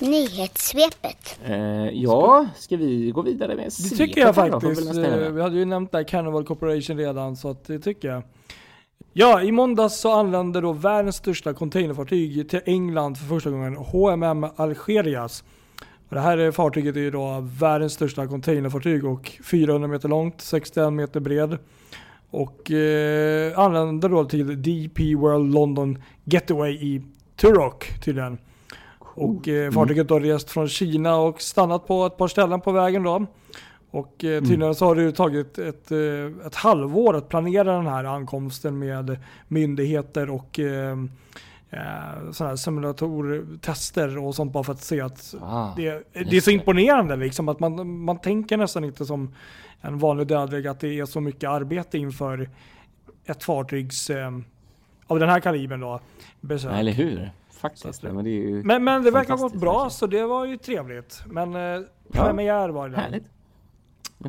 Nyhetssvepet. 0.01 1.39
Eh, 1.45 1.89
ja, 1.89 2.45
ska 2.56 2.77
vi 2.77 3.12
gå 3.12 3.21
vidare 3.21 3.56
med 3.56 3.65
Det 3.65 3.95
tycker 3.95 4.21
jag 4.21 4.36
faktiskt. 4.36 4.97
Eh, 4.97 5.29
Vi 5.32 5.41
hade 5.41 5.56
ju 5.58 5.65
nämnt 5.65 5.91
där 5.91 6.03
Carnival 6.03 6.45
Corporation 6.45 6.97
redan 6.97 7.36
så 7.36 7.49
att 7.49 7.63
det 7.67 7.79
tycker 7.79 8.08
jag. 8.08 8.23
Ja, 9.13 9.41
i 9.41 9.51
måndags 9.51 9.99
så 9.99 10.12
anlände 10.12 10.62
då 10.62 10.71
världens 10.73 11.15
största 11.15 11.53
containerfartyg 11.53 12.49
till 12.49 12.62
England 12.65 13.17
för 13.17 13.25
första 13.25 13.49
gången, 13.49 13.75
HMM 13.75 14.45
Algerias. 14.56 15.43
Och 16.10 16.15
Det 16.15 16.21
här 16.21 16.38
är 16.38 16.51
fartyget 16.51 16.95
är 16.95 16.99
ju 16.99 17.12
då 17.12 17.39
världens 17.60 17.93
största 17.93 18.27
containerfartyg 18.27 19.06
och 19.06 19.32
400 19.43 19.88
meter 19.88 20.10
långt, 20.10 20.41
61 20.41 20.93
meter 20.93 21.19
bred. 21.19 21.58
Och 22.29 22.71
eh, 22.71 23.60
anlände 23.60 24.08
då 24.08 24.25
till 24.25 24.62
DP 24.62 25.15
World 25.15 25.53
London 25.53 26.03
Getaway 26.23 26.71
i 26.73 27.01
Turok 27.36 28.01
tydligen. 28.03 28.38
Och 29.15 29.47
eh, 29.47 29.71
fartyget 29.71 30.10
har 30.10 30.19
rest 30.19 30.49
från 30.49 30.67
Kina 30.67 31.15
och 31.15 31.41
stannat 31.41 31.88
på 31.88 32.06
ett 32.06 32.17
par 32.17 32.28
ställen 32.28 32.62
på 32.62 32.71
vägen 32.71 33.04
då. 33.04 33.26
Och 33.91 34.23
eh, 34.23 34.41
tydligen 34.41 34.76
så 34.76 34.86
har 34.86 34.95
det 34.95 35.12
tagit 35.12 35.58
ett, 35.58 35.91
eh, 35.91 36.47
ett 36.47 36.56
halvår 36.56 37.15
att 37.15 37.30
planera 37.30 37.76
den 37.76 37.88
här 37.88 38.04
ankomsten 38.04 38.80
med 38.80 39.17
myndigheter 39.47 40.30
och 40.30 40.60
eh, 40.60 40.97
eh, 41.69 42.32
sådana 42.32 42.49
här 42.49 42.56
simulatortester 42.56 44.17
och 44.17 44.36
sånt 44.36 44.54
bara 44.54 44.63
för 44.63 44.73
att 44.73 44.82
se 44.84 45.02
att 45.02 45.36
Ah, 45.41 45.73
det, 45.76 46.04
det 46.13 46.38
är 46.38 46.41
så 46.41 46.52
imponerande 46.52 47.15
liksom 47.15 47.49
att 47.49 47.60
man, 47.60 48.04
man 48.04 48.19
tänker 48.19 48.58
nästan 48.58 48.84
inte 48.84 49.06
som 49.06 49.36
en 49.82 49.97
vanlig 49.97 50.28
dödlig 50.28 50.67
att 50.67 50.80
det 50.80 50.99
är 50.99 51.06
så 51.06 51.21
mycket 51.21 51.49
arbete 51.49 51.97
inför 51.97 52.49
ett 53.26 53.43
fartygs 53.43 54.10
eh, 54.10 54.32
av 55.08 55.19
den 55.19 55.30
här 55.30 55.39
kalibern 55.39 55.80
då. 55.80 55.99
Besök. 56.41 56.73
Eller 56.73 56.91
hur? 56.91 57.32
Faktiskt. 57.63 58.04
Nej, 58.04 58.13
men 58.13 58.23
det 58.26 58.30
är 58.30 58.34
ju 58.49 58.63
Men, 58.63 58.84
men 58.84 59.04
det 59.04 59.12
verkar 59.12 59.38
ha 59.38 59.43
gått 59.43 59.54
bra 59.56 59.71
verkligen. 59.73 59.91
så 59.91 60.08
det 60.08 60.26
var 60.26 60.45
ju 60.45 60.58
trevligt. 60.58 61.23
Men 61.28 61.56
eh, 61.56 61.62
Ja. 61.62 62.23
premiär 62.23 62.69
var 62.69 62.89
det. 62.89 62.97
härligt. 62.97 63.23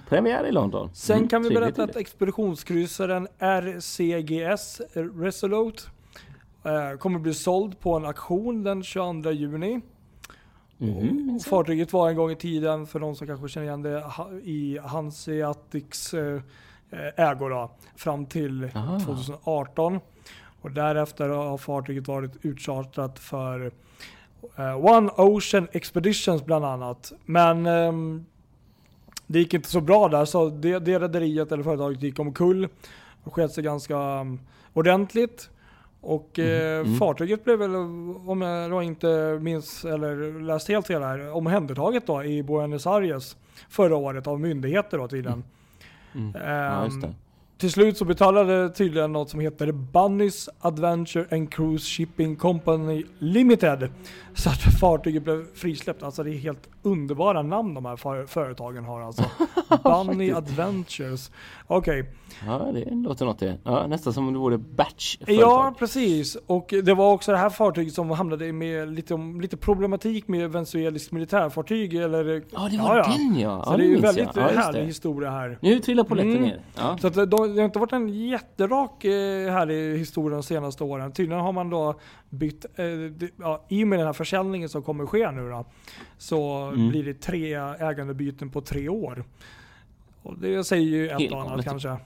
Premiär 0.08 0.46
i 0.46 0.52
London. 0.52 0.90
Sen 0.94 1.16
Mm, 1.16 1.28
kan 1.28 1.42
vi 1.42 1.50
berätta 1.50 1.82
att 1.82 1.96
expeditionskryssaren 1.96 3.28
RCGS 3.38 4.80
Resolute 4.94 5.82
eh, 6.64 6.98
kommer 6.98 7.18
bli 7.18 7.34
såld 7.34 7.80
på 7.80 7.96
en 7.96 8.04
auktion 8.04 8.62
den 8.64 8.82
22 8.82 9.30
juni. 9.30 9.80
Och 11.36 11.42
Fartyget 11.44 11.92
var 11.92 12.08
en 12.10 12.16
gång 12.16 12.30
i 12.30 12.36
tiden, 12.36 12.86
för 12.86 13.00
de 13.00 13.16
som 13.16 13.26
kanske 13.26 13.48
känner 13.48 13.66
igen 13.66 13.82
det, 13.82 14.04
i 14.42 14.78
Hanseatics 14.78 16.14
eh, 16.14 16.40
eh, 16.90 17.30
ägo 17.30 17.48
då, 17.48 17.70
fram 17.96 18.26
till 18.26 18.70
Ah. 18.74 18.98
2018. 19.00 20.00
Och 20.64 20.70
därefter 20.70 21.28
har 21.28 21.58
fartyget 21.58 22.08
varit 22.08 22.30
utchartrat 22.42 23.18
för 23.18 23.72
eh, 24.56 24.84
One 24.84 25.10
Ocean 25.16 25.68
Expeditions 25.72 26.44
bland 26.44 26.64
annat. 26.64 27.12
Men 27.24 27.66
ehm, 27.66 28.24
det 29.26 29.38
gick 29.38 29.54
inte 29.54 29.68
så 29.68 29.80
bra 29.80 30.08
där, 30.08 30.24
så 30.24 30.48
det, 30.48 30.78
det 30.78 30.98
rederiet 30.98 31.52
eller 31.52 31.62
företaget 31.62 32.02
gick 32.02 32.18
omkull 32.18 32.68
och 33.24 33.34
sket 33.34 33.52
sig 33.52 33.64
ganska 33.64 33.96
um, 33.96 34.40
ordentligt. 34.72 35.50
Och 36.00 36.38
eh, 36.38 36.80
mm. 36.80 36.96
fartyget 36.96 37.44
blev 37.44 37.58
väl, 37.58 37.74
om 38.26 38.42
jag 38.42 38.82
inte 38.82 39.38
minns 39.42 39.84
eller 39.84 40.40
läst 40.40 40.68
helt 40.68 40.86
fel 40.86 41.02
här, 41.02 41.32
omhändertaget 41.32 42.06
då 42.06 42.24
i 42.24 42.42
Buenos 42.42 42.86
Aires 42.86 43.36
förra 43.68 43.96
året 43.96 44.26
av 44.26 44.40
myndigheter 44.40 44.98
då 44.98 45.08
tydligen. 45.08 45.44
Mm. 46.14 46.34
Ja, 46.44 46.84
just 46.84 46.94
Ehm, 46.94 47.00
det. 47.00 47.14
Till 47.58 47.70
slut 47.72 47.96
så 47.98 48.04
betalade 48.04 48.70
tydligen 48.70 49.12
något 49.12 49.30
som 49.30 49.40
heter 49.40 49.72
Bunnies 49.72 50.48
Adventure 50.60 51.26
and 51.36 51.52
Cruise 51.52 51.84
Shipping 51.86 52.36
Company 52.36 53.04
Limited. 53.18 53.88
Så 54.34 54.48
att 54.50 54.62
fartyget 54.80 55.22
blev 55.22 55.44
frisläppt. 55.54 56.02
Alltså 56.02 56.22
det 56.22 56.30
är 56.30 56.38
helt 56.38 56.68
underbara 56.82 57.42
namn 57.42 57.74
de 57.74 57.84
här 57.84 57.96
för- 57.96 58.26
företagen 58.26 58.84
har 58.84 59.00
alltså. 59.00 59.22
Bunny 59.82 60.32
Adventures. 60.32 61.30
Okej. 61.66 62.04
Ja, 62.46 62.70
det 62.74 62.90
låter 62.90 63.24
något 63.26 63.38
det. 63.38 63.58
Ja, 63.64 63.86
nästan 63.86 64.12
som 64.12 64.26
om 64.26 64.32
det 64.32 64.38
vore 64.38 64.58
batch 64.58 65.16
Ja, 65.26 65.74
precis. 65.78 66.36
Och 66.46 66.74
det 66.84 66.94
var 66.94 67.12
också 67.12 67.32
det 67.32 67.38
här 67.38 67.50
fartyget 67.50 67.94
som 67.94 68.10
hamnade 68.10 68.52
med 68.52 68.88
lite, 68.94 69.14
lite 69.40 69.56
problematik 69.56 70.28
med 70.28 70.52
venezueliskt 70.52 71.12
militärfartyg. 71.12 71.94
Eller, 71.94 72.42
Ja, 72.52 72.68
det 72.70 72.78
var 72.78 72.96
den 72.96 73.38
ja. 73.40 73.62
Så 73.64 73.72
ja 73.72 73.76
det 73.76 73.84
är 73.84 73.88
ju 73.88 73.96
väldigt 74.00 74.28
jag. 74.36 74.50
Ja, 74.54 74.60
härlig 74.60 74.84
historia 74.86 75.30
här. 75.30 75.58
Nu 75.60 75.78
trillar 75.80 76.04
polletten 76.04 76.30
Mm. 76.30 76.42
ner. 76.42 76.60
Ja. 76.76 76.98
Så 77.00 77.06
att 77.06 77.14
det, 77.14 77.26
det 77.46 77.60
har 77.60 77.64
inte 77.64 77.78
varit 77.78 77.92
en 77.92 78.08
jätterak 78.28 79.04
eh, 79.04 79.52
härlig 79.52 79.98
historia 79.98 80.36
de 80.36 80.42
senaste 80.42 80.84
åren. 80.84 81.12
Tydligen 81.12 81.42
har 81.44 81.52
man 81.52 81.70
då 81.70 81.94
bytt, 82.30 82.66
eh, 82.76 82.86
ja, 83.36 83.64
i 83.68 83.84
och 83.84 83.88
med 83.88 83.98
den 83.98 84.06
här 84.06 84.12
försäljningen 84.12 84.68
som 84.68 84.82
kommer 84.82 85.06
ske 85.06 85.30
nu 85.30 85.50
då, 85.50 85.64
så 86.18 86.52
Mm. 86.52 86.88
blir 86.88 87.04
det 87.04 87.14
tre 87.14 87.54
ägandebyten 87.78 88.50
på 88.50 88.60
tre 88.60 88.88
år. 88.88 89.24
Och 90.22 90.38
det 90.38 90.64
säger 90.64 90.84
ju 90.86 91.08
ett 91.08 91.32
och 91.32 91.42
annat 91.42 91.64
kanske. 91.64 91.96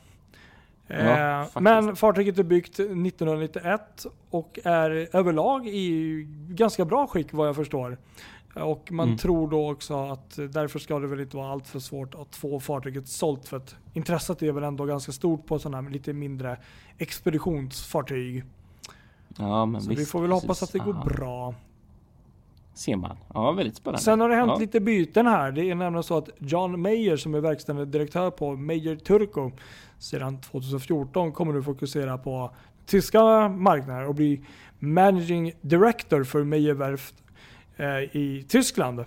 Ja, 0.87 1.41
eh, 1.43 1.61
men 1.61 1.97
fartyget 1.97 2.39
är 2.39 2.43
byggt 2.43 2.75
1991 2.75 4.07
och 4.31 4.59
är 4.65 5.09
överlag 5.17 5.67
i 5.69 6.23
ganska 6.49 6.85
bra 6.85 7.07
skick 7.07 7.33
vad 7.33 7.49
jag 7.49 7.57
förstår. 7.57 7.99
Och 8.55 8.93
man 8.93 9.07
mm. 9.07 9.19
tror 9.19 9.51
då 9.51 9.71
också 9.71 9.95
att 9.95 10.37
därför 10.37 10.79
ska 10.79 10.99
det 10.99 11.07
väl 11.07 11.21
inte 11.21 11.37
vara 11.37 11.53
allt 11.53 11.69
för 11.69 11.79
svårt 11.79 12.15
att 12.15 12.37
få 12.37 12.61
fartyget 12.61 13.09
sålt 13.09 13.49
för 13.49 13.57
att 13.57 13.77
intresset 13.93 14.43
är 14.43 14.53
väl 14.53 14.65
ändå 14.65 14.85
ganska 14.85 15.13
stort 15.13 15.47
på 15.47 15.59
sådana 15.59 15.83
här 15.83 15.91
lite 15.91 16.13
mindre 16.13 16.59
expeditionsfartyg. 16.99 18.45
Ja, 19.39 19.67
men 19.67 19.81
Så 19.81 19.89
visst, 19.89 20.01
vi 20.01 20.07
får 20.07 20.23
väl 20.23 20.31
hoppas 20.33 20.61
precis. 20.61 20.63
att 20.63 20.73
det 20.73 20.79
går 20.79 20.95
Aha. 20.95 21.05
bra. 21.05 21.55
Ser 22.75 22.97
man. 22.97 23.17
Ja, 23.35 23.53
väldigt 23.53 23.77
spännande. 23.77 24.03
Sen 24.03 24.21
har 24.21 24.29
det 24.29 24.35
hänt 24.35 24.53
ja. 24.55 24.59
lite 24.59 24.81
byten 24.81 25.27
här. 25.27 25.53
Det 25.53 25.71
är 25.71 25.75
nämligen 25.75 26.03
så 26.03 26.17
att 26.17 26.29
John 26.39 26.81
Mayer 26.81 27.17
som 27.17 27.35
är 27.35 27.41
verkställande 27.41 27.99
direktör 27.99 28.31
på 28.31 28.57
Mayer 28.57 28.97
Turco 28.97 29.51
sedan 29.99 30.41
2014 30.41 31.33
kommer 31.33 31.53
nu 31.53 31.63
fokusera 31.63 32.19
på 32.19 32.51
tyska 32.87 33.49
marknader 33.49 34.09
och 34.09 34.15
bli 34.15 34.45
managing 34.79 35.53
director 35.61 36.25
för 36.25 36.45
Mayer 36.45 36.75
Werft 36.75 37.15
i 38.13 38.45
Tyskland. 38.49 39.05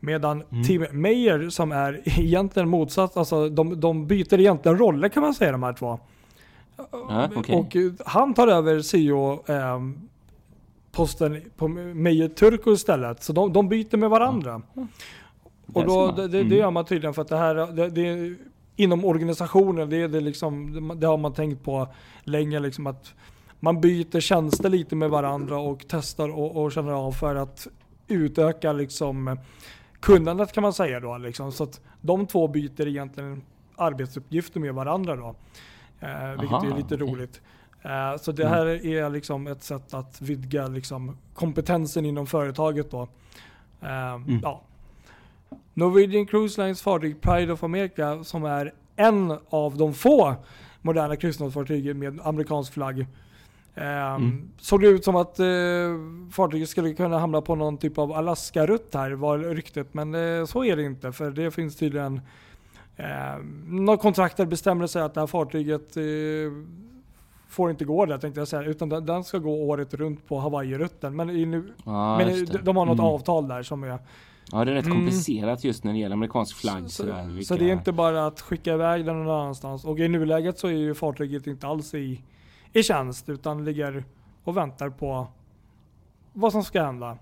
Medan 0.00 0.42
Mm. 0.50 0.64
Tim 0.64 0.86
Mayer 0.92 1.48
som 1.50 1.72
är 1.72 2.00
egentligen 2.20 2.68
motsatt, 2.68 3.16
alltså 3.16 3.48
de, 3.48 3.80
de 3.80 4.06
byter 4.06 4.40
egentligen 4.40 4.78
roller 4.78 5.08
kan 5.08 5.22
man 5.22 5.34
säga 5.34 5.52
de 5.52 5.62
här 5.62 5.72
två. 5.72 5.98
Ja, 6.92 7.28
okej. 7.36 7.54
Och 7.56 7.76
eh, 7.76 7.92
han 8.06 8.34
tar 8.34 8.48
över 8.48 8.80
CEO 8.82 9.44
eh, 9.46 9.80
posten 10.92 11.42
på 11.56 11.68
Meyer 11.68 12.28
Turco 12.28 12.72
istället. 12.72 13.22
Så 13.22 13.32
de, 13.32 13.52
de 13.52 13.68
byter 13.68 13.96
med 13.96 14.10
varandra. 14.10 14.62
Där 14.74 14.86
Och 15.72 15.86
då, 15.86 16.06
man. 16.06 16.14
det, 16.16 16.28
det, 16.28 16.38
Mm. 16.38 16.50
det 16.50 16.56
gör 16.56 16.70
man 16.70 16.84
tydligen 16.84 17.14
för 17.14 17.22
att 17.22 17.28
det 17.28 17.36
här, 17.36 17.54
det, 17.54 17.88
det, 17.90 18.34
inom 18.76 19.04
organisationen, 19.04 19.90
det, 19.90 19.96
är 20.02 20.08
det, 20.08 20.20
liksom, 20.20 20.92
det 21.00 21.06
har 21.06 21.16
man 21.16 21.32
tänkt 21.34 21.64
på 21.64 21.88
länge 22.24 22.60
liksom 22.60 22.86
att 22.86 23.14
man 23.60 23.80
byter 23.80 24.20
tjänster 24.20 24.68
lite 24.68 24.96
med 24.96 25.10
varandra 25.10 25.58
och 25.58 25.84
testar 25.88 26.28
och, 26.38 26.64
och 26.64 26.72
känner 26.72 26.92
av 26.92 27.12
för 27.12 27.34
att 27.34 27.66
utöka 28.08 28.72
liksom 28.72 29.38
kunnandet 30.00 30.52
kan 30.52 30.62
man 30.62 30.72
säga 30.72 31.00
då. 31.00 31.16
Liksom. 31.18 31.52
Så 31.52 31.64
att 31.64 31.80
de 32.00 32.26
två 32.26 32.48
byter 32.48 32.86
egentligen 32.88 33.42
arbetsuppgifter 33.76 34.60
med 34.60 34.74
varandra 34.74 35.16
då. 35.16 35.34
Eh, 36.00 36.30
vilket 36.30 36.52
Aha, 36.52 36.66
är 36.66 36.76
lite 36.76 36.94
okej. 36.94 36.98
roligt. 37.06 37.40
Eh, 37.82 38.16
så 38.20 38.32
det 38.32 38.42
Mm. 38.42 38.54
här 38.54 38.66
är 38.86 39.10
liksom 39.10 39.46
ett 39.46 39.62
sätt 39.62 39.94
att 39.94 40.20
vidga 40.20 40.68
liksom 40.68 41.16
kompetensen 41.34 42.04
inom 42.06 42.26
företaget 42.26 42.90
då. 42.90 43.08
Eh, 43.82 44.12
Mm. 44.14 44.40
ja. 44.42 44.62
Norwegian 45.74 46.26
Cruise 46.26 46.62
Lines 46.62 46.82
fartyg 46.82 47.20
Pride 47.20 47.52
of 47.52 47.64
America 47.64 48.24
som 48.24 48.44
är 48.44 48.72
en 48.96 49.38
av 49.50 49.76
de 49.76 49.94
få 49.94 50.34
moderna 50.82 51.16
kryssningsfartygen 51.16 51.98
med 51.98 52.20
amerikansk 52.24 52.72
flagg. 52.72 53.06
Eh, 53.76 54.14
Mm. 54.14 54.48
Såg 54.58 54.80
det 54.80 54.86
ut 54.88 55.04
som 55.04 55.16
att 55.16 55.38
eh, 55.38 55.46
fartyget 56.32 56.68
skulle 56.68 56.94
kunna 56.94 57.18
hamna 57.18 57.40
på 57.40 57.54
någon 57.54 57.78
typ 57.78 57.98
av 57.98 58.12
Alaska-rutt 58.12 58.94
här 58.94 59.10
var 59.10 59.38
ryktet. 59.38 59.94
Men 59.94 60.14
eh, 60.14 60.44
så 60.44 60.64
är 60.64 60.76
det 60.76 60.82
inte 60.82 61.12
för 61.12 61.30
det 61.30 61.50
finns 61.50 61.76
tydligen 61.76 62.20
eh, 62.96 63.04
några 63.66 63.96
kontrakter 63.98 64.46
bestämmer 64.46 64.86
sig 64.86 65.02
att 65.02 65.14
det 65.14 65.20
här 65.20 65.26
fartyget 65.26 65.96
eh, 65.96 66.02
får 67.48 67.70
inte 67.70 67.84
gå 67.84 68.06
där 68.06 68.18
tänkte 68.18 68.40
jag 68.40 68.48
säga. 68.48 68.62
Utan 68.62 68.88
den, 68.88 69.06
den 69.06 69.24
ska 69.24 69.38
gå 69.38 69.54
året 69.54 69.94
runt 69.94 70.28
på 70.28 70.38
Hawaii-rutten. 70.38 71.16
Men, 71.16 71.30
i 71.30 71.46
nu, 71.46 71.72
Ja, 71.84 72.18
men 72.18 72.46
de, 72.64 72.76
har 72.76 72.86
något 72.86 72.98
Mm. 72.98 73.04
avtal 73.10 73.48
där 73.48 73.62
som 73.62 73.82
är 73.84 73.98
Ja, 74.52 74.64
det 74.64 74.70
är 74.70 74.74
rätt 74.74 74.84
Mm. 74.86 74.96
komplicerat 74.98 75.64
just 75.64 75.84
när 75.84 75.92
det 75.92 75.98
gäller 75.98 76.12
amerikansk 76.16 76.56
flagg. 76.56 76.82
så, 76.82 76.88
sådär, 76.88 77.22
så, 77.22 77.28
vilka- 77.28 77.44
så 77.44 77.56
det 77.56 77.68
är 77.68 77.72
inte 77.72 77.92
bara 77.92 78.26
att 78.26 78.40
skicka 78.40 78.74
iväg 78.74 79.04
den 79.06 79.24
någon 79.24 79.40
annanstans. 79.40 79.84
Och 79.84 79.98
i 79.98 80.08
nuläget 80.08 80.58
så 80.58 80.66
är 80.68 80.72
ju 80.72 80.94
fartyget 80.94 81.46
inte 81.46 81.66
alls 81.66 81.94
i, 81.94 82.20
i 82.78 82.82
tjänst 82.82 83.28
utan 83.28 83.64
ligger 83.64 84.04
och 84.44 84.56
väntar 84.56 84.90
på 84.90 85.26
vad 86.32 86.52
som 86.52 86.64
ska 86.64 86.82
hända. 86.84 87.18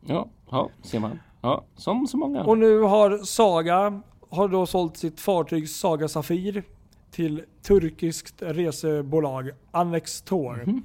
Ja, 0.00 0.28
ja, 0.50 0.68
ser 0.82 1.00
man. 1.00 1.18
Ja, 1.40 1.64
som 1.76 2.06
så 2.06 2.16
många. 2.16 2.44
Och 2.44 2.58
nu 2.58 2.80
har 2.80 3.18
Saga 3.18 4.00
har 4.30 4.48
då 4.48 4.66
sålt 4.66 4.96
sitt 4.96 5.20
fartyg 5.20 5.68
Saga 5.68 6.08
Safir 6.08 6.62
till 7.10 7.44
turkiskt 7.62 8.34
resebolag 8.42 9.50
Annex 9.70 10.22
Tour. 10.22 10.62
Mhm. 10.66 10.82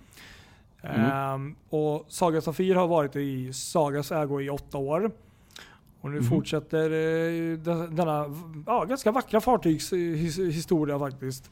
Ehm, 0.81 1.55
och 1.69 2.05
Saga 2.07 2.41
Safir 2.41 2.75
har 2.75 2.87
varit 2.87 3.15
i 3.15 3.53
Sagas 3.53 4.11
ägo 4.11 4.41
i 4.41 4.49
åtta 4.49 4.77
år. 4.77 5.11
Och 6.01 6.09
nu 6.11 6.17
Mhm. 6.19 6.29
fortsätter 6.29 6.89
de- 7.57 7.95
denna 7.95 8.25
ja, 8.65 8.83
ganska 8.85 9.11
vackra 9.11 9.41
fartygshistoria 9.41 10.99
faktiskt. 10.99 11.51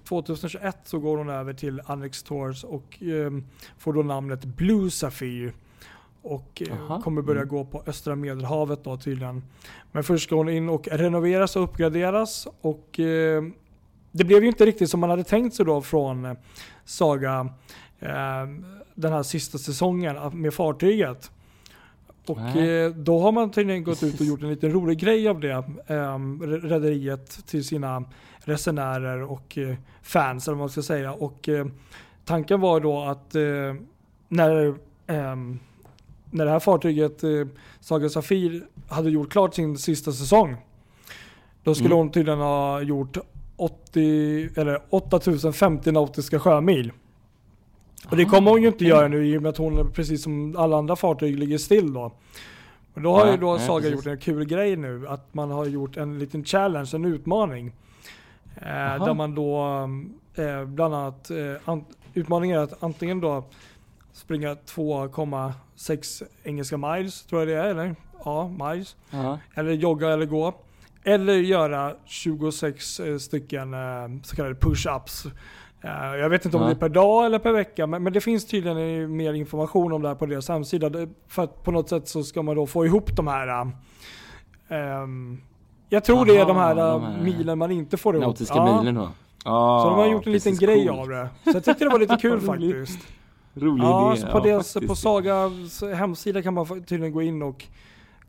2021 0.00 0.76
så 0.84 0.98
går 0.98 1.16
hon 1.18 1.28
över 1.30 1.52
till 1.52 1.80
Annex 1.86 2.22
Tours 2.22 2.64
och 2.64 3.02
ehm, 3.02 3.44
får 3.78 3.92
då 3.92 4.02
namnet 4.02 4.44
Blue 4.44 4.90
Sapphire. 4.90 5.52
Och 6.22 6.62
eh, 6.70 7.00
kommer 7.00 7.22
börja 7.22 7.40
Mm. 7.40 7.48
gå 7.50 7.64
på 7.64 7.82
östra 7.86 8.16
medelhavet 8.16 8.84
då 8.84 8.96
tydligen. 8.96 9.42
Men 9.92 10.04
först 10.04 10.24
ska 10.24 10.36
hon 10.36 10.48
in 10.48 10.68
och 10.68 10.88
renoveras 10.88 11.56
och 11.56 11.62
uppgraderas. 11.64 12.48
Och 12.60 13.00
eh, 13.00 13.42
det 14.12 14.24
blev 14.24 14.42
ju 14.42 14.48
inte 14.48 14.66
riktigt 14.66 14.90
som 14.90 15.00
man 15.00 15.10
hade 15.10 15.24
tänkt 15.24 15.54
sig 15.56 15.66
då 15.66 15.82
från 15.82 16.24
eh, 16.24 16.32
Saga 16.84 17.48
eh, 17.98 18.46
den 18.94 19.12
här 19.12 19.22
sista 19.22 19.58
säsongen 19.58 20.16
med 20.40 20.54
fartyget. 20.54 21.30
Och 22.26 22.38
eh, 22.40 22.90
då 22.90 23.20
har 23.20 23.32
man 23.32 23.50
tydligen 23.50 23.84
gått 23.84 24.02
ut 24.02 24.20
och 24.20 24.26
gjort 24.26 24.42
en 24.42 24.48
liten 24.48 24.72
rolig 24.72 24.98
grej 24.98 25.28
av 25.28 25.40
det. 25.40 25.64
Eh, 25.86 26.18
rederiet 26.62 27.46
till 27.46 27.64
sina 27.64 28.04
resenärer 28.44 29.22
och 29.22 29.58
eh, 29.58 29.74
fans 30.02 30.48
eller 30.48 30.54
vad 30.54 30.60
man 30.62 30.68
ska 30.70 30.82
säga. 30.82 31.12
Och 31.12 31.48
eh, 31.48 31.66
tanken 32.24 32.60
var 32.60 32.80
då 32.80 33.00
att 33.02 33.34
eh, 33.34 33.42
när, 34.28 34.74
ehm, 35.06 35.58
när 36.30 36.44
det 36.44 36.50
här 36.50 36.60
fartyget 36.60 37.20
Saga 37.80 38.08
Safir 38.08 38.64
hade 38.88 39.10
gjort 39.10 39.32
klart 39.32 39.54
sin 39.54 39.78
sista 39.78 40.12
säsong. 40.12 40.56
Då 41.64 41.74
skulle 41.74 41.88
Mm. 41.94 41.98
hon 41.98 42.10
tydligen 42.10 42.38
ha 42.40 42.80
gjort 42.80 43.16
80, 43.56 44.48
eller 44.56 44.82
8050 44.90 45.92
nautiska 45.92 46.40
sjömil. 46.40 46.92
Och 48.10 48.16
det 48.16 48.22
Aha, 48.22 48.30
kommer 48.30 48.50
hon 48.50 48.62
ju 48.62 48.68
inte 48.68 48.84
göra 48.84 49.08
nu 49.08 49.26
i 49.26 49.38
och 49.38 49.42
med 49.42 49.48
att 49.50 49.56
hon 49.56 49.92
precis 49.92 50.22
som 50.22 50.56
alla 50.56 50.76
andra 50.76 50.96
fartyg 50.96 51.38
ligger 51.38 51.58
still 51.58 51.92
då. 51.92 52.12
Men 52.94 53.04
då 53.04 53.12
har 53.12 53.26
Ja, 53.26 53.32
ju 53.32 53.36
då 53.38 53.58
Saga 53.58 53.80
precis. 53.82 53.92
gjort 53.96 54.06
en 54.06 54.18
kul 54.18 54.44
grej 54.44 54.76
nu. 54.76 55.08
Att 55.08 55.34
man 55.34 55.50
har 55.50 55.66
gjort 55.66 55.96
en 55.96 56.18
liten 56.18 56.44
challenge, 56.44 56.90
en 56.94 57.04
utmaning. 57.04 57.72
Eh, 58.56 58.68
Jaha. 58.68 59.06
där 59.06 59.14
man 59.14 59.34
då 59.34 59.66
eh, 60.34 60.64
bland 60.64 60.94
annat, 60.94 61.30
eh, 61.30 61.36
an- 61.64 61.84
utmaningen 62.14 62.58
är 62.58 62.62
att 62.62 62.82
antingen 62.82 63.20
då 63.20 63.44
springa 64.12 64.54
2,6 64.54 66.22
engelska 66.42 66.76
miles, 66.76 67.22
tror 67.26 67.40
jag 67.40 67.48
det 67.48 67.54
är, 67.54 67.70
eller? 67.70 67.96
Ja, 68.24 68.48
miles. 68.48 68.96
Ja. 69.10 69.38
Eller 69.54 69.72
jogga 69.72 70.08
eller 70.12 70.26
gå. 70.26 70.54
Eller 71.04 71.34
göra 71.34 71.94
26 72.04 73.00
eh, 73.00 73.16
stycken 73.18 73.74
så 74.24 74.36
kallade 74.36 74.54
push-ups. 74.54 75.30
Jag 76.18 76.28
vet 76.28 76.44
inte 76.44 76.56
om 76.56 76.62
Ja. 76.62 76.68
det 76.68 76.74
är 76.74 76.78
per 76.78 76.88
dag 76.88 77.26
eller 77.26 77.38
per 77.38 77.52
vecka, 77.52 77.86
men, 77.86 78.02
men 78.02 78.12
det 78.12 78.20
finns 78.20 78.46
tydligen 78.46 79.16
mer 79.16 79.32
information 79.34 79.92
om 79.92 80.02
det 80.02 80.08
här 80.08 80.14
på 80.14 80.26
deras 80.26 80.48
hemsida. 80.48 80.90
För 81.28 81.42
att 81.42 81.62
på 81.64 81.70
något 81.70 81.88
sätt 81.88 82.08
så 82.08 82.22
ska 82.22 82.42
man 82.42 82.56
då 82.56 82.66
få 82.66 82.86
ihop 82.86 83.16
de 83.16 83.26
här 83.26 83.72
ehm, 84.68 85.40
jag 85.92 86.04
tror 86.04 86.26
det 86.26 86.36
är 86.36 86.46
de 86.46 86.56
här, 86.56 86.76
Aha, 86.76 86.92
de 86.92 87.02
här 87.02 87.20
milen 87.22 87.58
man 87.58 87.70
inte 87.70 87.96
får 87.96 88.14
ihop. 88.14 88.24
Nautiska 88.26 88.54
Ja. 88.56 88.80
milen 88.80 88.94
då. 88.94 89.10
Ja, 89.44 89.80
Så 89.84 89.90
de 89.90 89.98
har 89.98 90.06
gjort 90.06 90.26
en 90.26 90.32
liten 90.32 90.56
grej 90.56 90.86
coolt. 90.86 91.00
av 91.00 91.08
det. 91.08 91.28
Så 91.44 91.50
jag 91.50 91.64
tyckte 91.64 91.84
det 91.84 91.90
var 91.90 91.98
lite 91.98 92.16
kul 92.16 92.40
faktiskt. 92.46 92.98
Rolig 93.54 93.84
Ja, 93.84 94.12
idé. 94.12 94.20
så 94.20 94.26
på, 94.26 94.40
deras, 94.40 94.72
faktiskt. 94.72 94.88
på 94.90 94.96
Sagas 94.96 95.82
hemsida 95.82 96.42
kan 96.42 96.54
man 96.54 96.66
tydligen 96.66 97.12
gå 97.12 97.22
in 97.22 97.42
och 97.42 97.64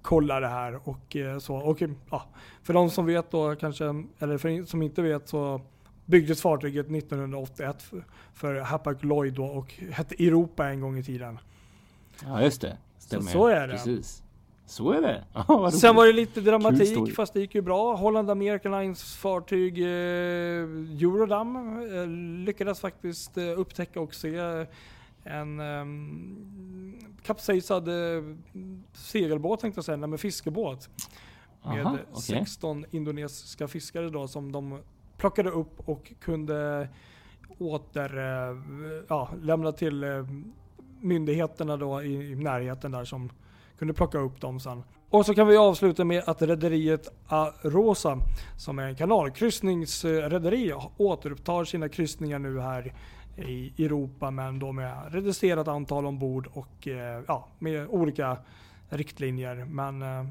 kolla 0.02 0.40
det 0.40 0.48
här 0.48 0.80
och 0.84 1.16
eh, 1.16 1.40
så. 1.40 1.56
Och 1.56 1.82
ja, 2.10 2.24
för 2.64 2.74
de 2.74 2.90
som 2.90 3.06
vet 3.06 3.32
då 3.32 3.56
kanske, 3.56 3.86
eller 4.20 4.38
för 4.38 4.66
som 4.66 4.82
inte 4.82 5.02
vet 5.02 5.30
så 5.30 5.62
byggdes 6.06 6.42
fartyget 6.42 6.86
1981 6.92 7.82
för, 7.82 8.04
för 8.34 8.60
Hapag 8.60 9.04
Lloyd 9.06 9.34
då 9.34 9.46
och 9.46 9.74
hette 9.92 10.16
Europa 10.24 10.68
en 10.70 10.82
gång 10.82 10.98
i 10.98 11.04
tiden. 11.04 11.40
Ja, 12.26 12.42
just 12.42 12.62
det. 12.62 12.78
Stämmer. 13.00 13.32
så 13.32 13.48
är 13.48 13.68
det. 13.68 13.74
Precis. 13.74 14.24
Så 14.66 14.92
är 14.92 15.02
det. 15.02 15.72
Sen 15.72 15.96
var 15.96 16.06
det 16.06 16.14
lite 16.14 16.42
dramatik 16.42 17.16
fast 17.16 17.34
det 17.34 17.40
gick 17.40 17.56
ju 17.56 17.62
bra. 17.62 17.96
Holland 17.96 18.30
American 18.30 18.72
Lines 18.72 19.16
fartyg 19.16 19.80
eh, 19.80 19.88
Eurodam 21.04 21.56
eh, 21.56 22.08
lyckades 22.46 22.80
faktiskt 22.80 23.38
eh, 23.38 23.60
upptäcka 23.60 24.00
och 24.02 24.14
se 24.16 24.66
en 25.24 25.60
um, 25.60 27.00
kapsejsad 27.24 27.88
eh, 27.88 28.24
segelbåt 28.94 29.60
tänkte 29.60 29.78
jag 29.78 29.86
säga, 29.86 29.98
men 29.98 30.18
fiskebåt. 30.18 30.90
Med 31.66 31.86
Aha, 31.86 31.98
okej. 32.12 32.22
16 32.22 32.86
indonesiska 32.92 33.68
fiskare 33.68 34.10
då 34.10 34.28
som 34.28 34.52
de 34.52 34.80
plockade 35.18 35.50
upp 35.50 35.90
och 35.90 36.14
kunde 36.20 36.90
åter 37.58 38.18
eh, 38.18 38.58
ja, 39.08 39.30
lämna 39.42 39.72
till 39.72 40.04
eh, 40.04 40.28
myndigheterna 41.00 41.78
då 41.78 42.04
i, 42.04 42.32
i 42.32 42.36
närheten 42.36 42.92
där 42.92 43.06
som 43.06 43.30
kunde 43.84 43.94
plocka 43.94 44.18
upp 44.18 44.42
dem 44.42 44.60
sen. 44.60 44.84
Och 45.10 45.26
så 45.26 45.34
kan 45.34 45.48
vi 45.48 45.58
avsluta 45.58 46.06
med 46.06 46.24
att 46.26 46.42
rederiet 46.42 47.14
Arosa, 47.28 48.18
som 48.58 48.80
är 48.80 48.84
en 48.84 48.96
kanalkryssningsrederi, 48.96 50.74
återupptar 50.98 51.64
sina 51.64 51.90
kryssningar 51.90 52.40
nu 52.40 52.60
här 52.60 52.94
i 53.38 53.86
Europa, 53.86 54.32
men 54.32 54.60
då 54.60 54.72
med 54.72 55.14
reducerat 55.14 55.68
antal 55.68 56.06
ombord 56.06 56.48
och 56.54 56.88
eh, 56.88 57.24
ja, 57.28 57.48
med 57.60 57.88
olika 57.88 58.38
riktlinjer. 58.90 59.66
Men 59.66 60.02
eh, 60.02 60.26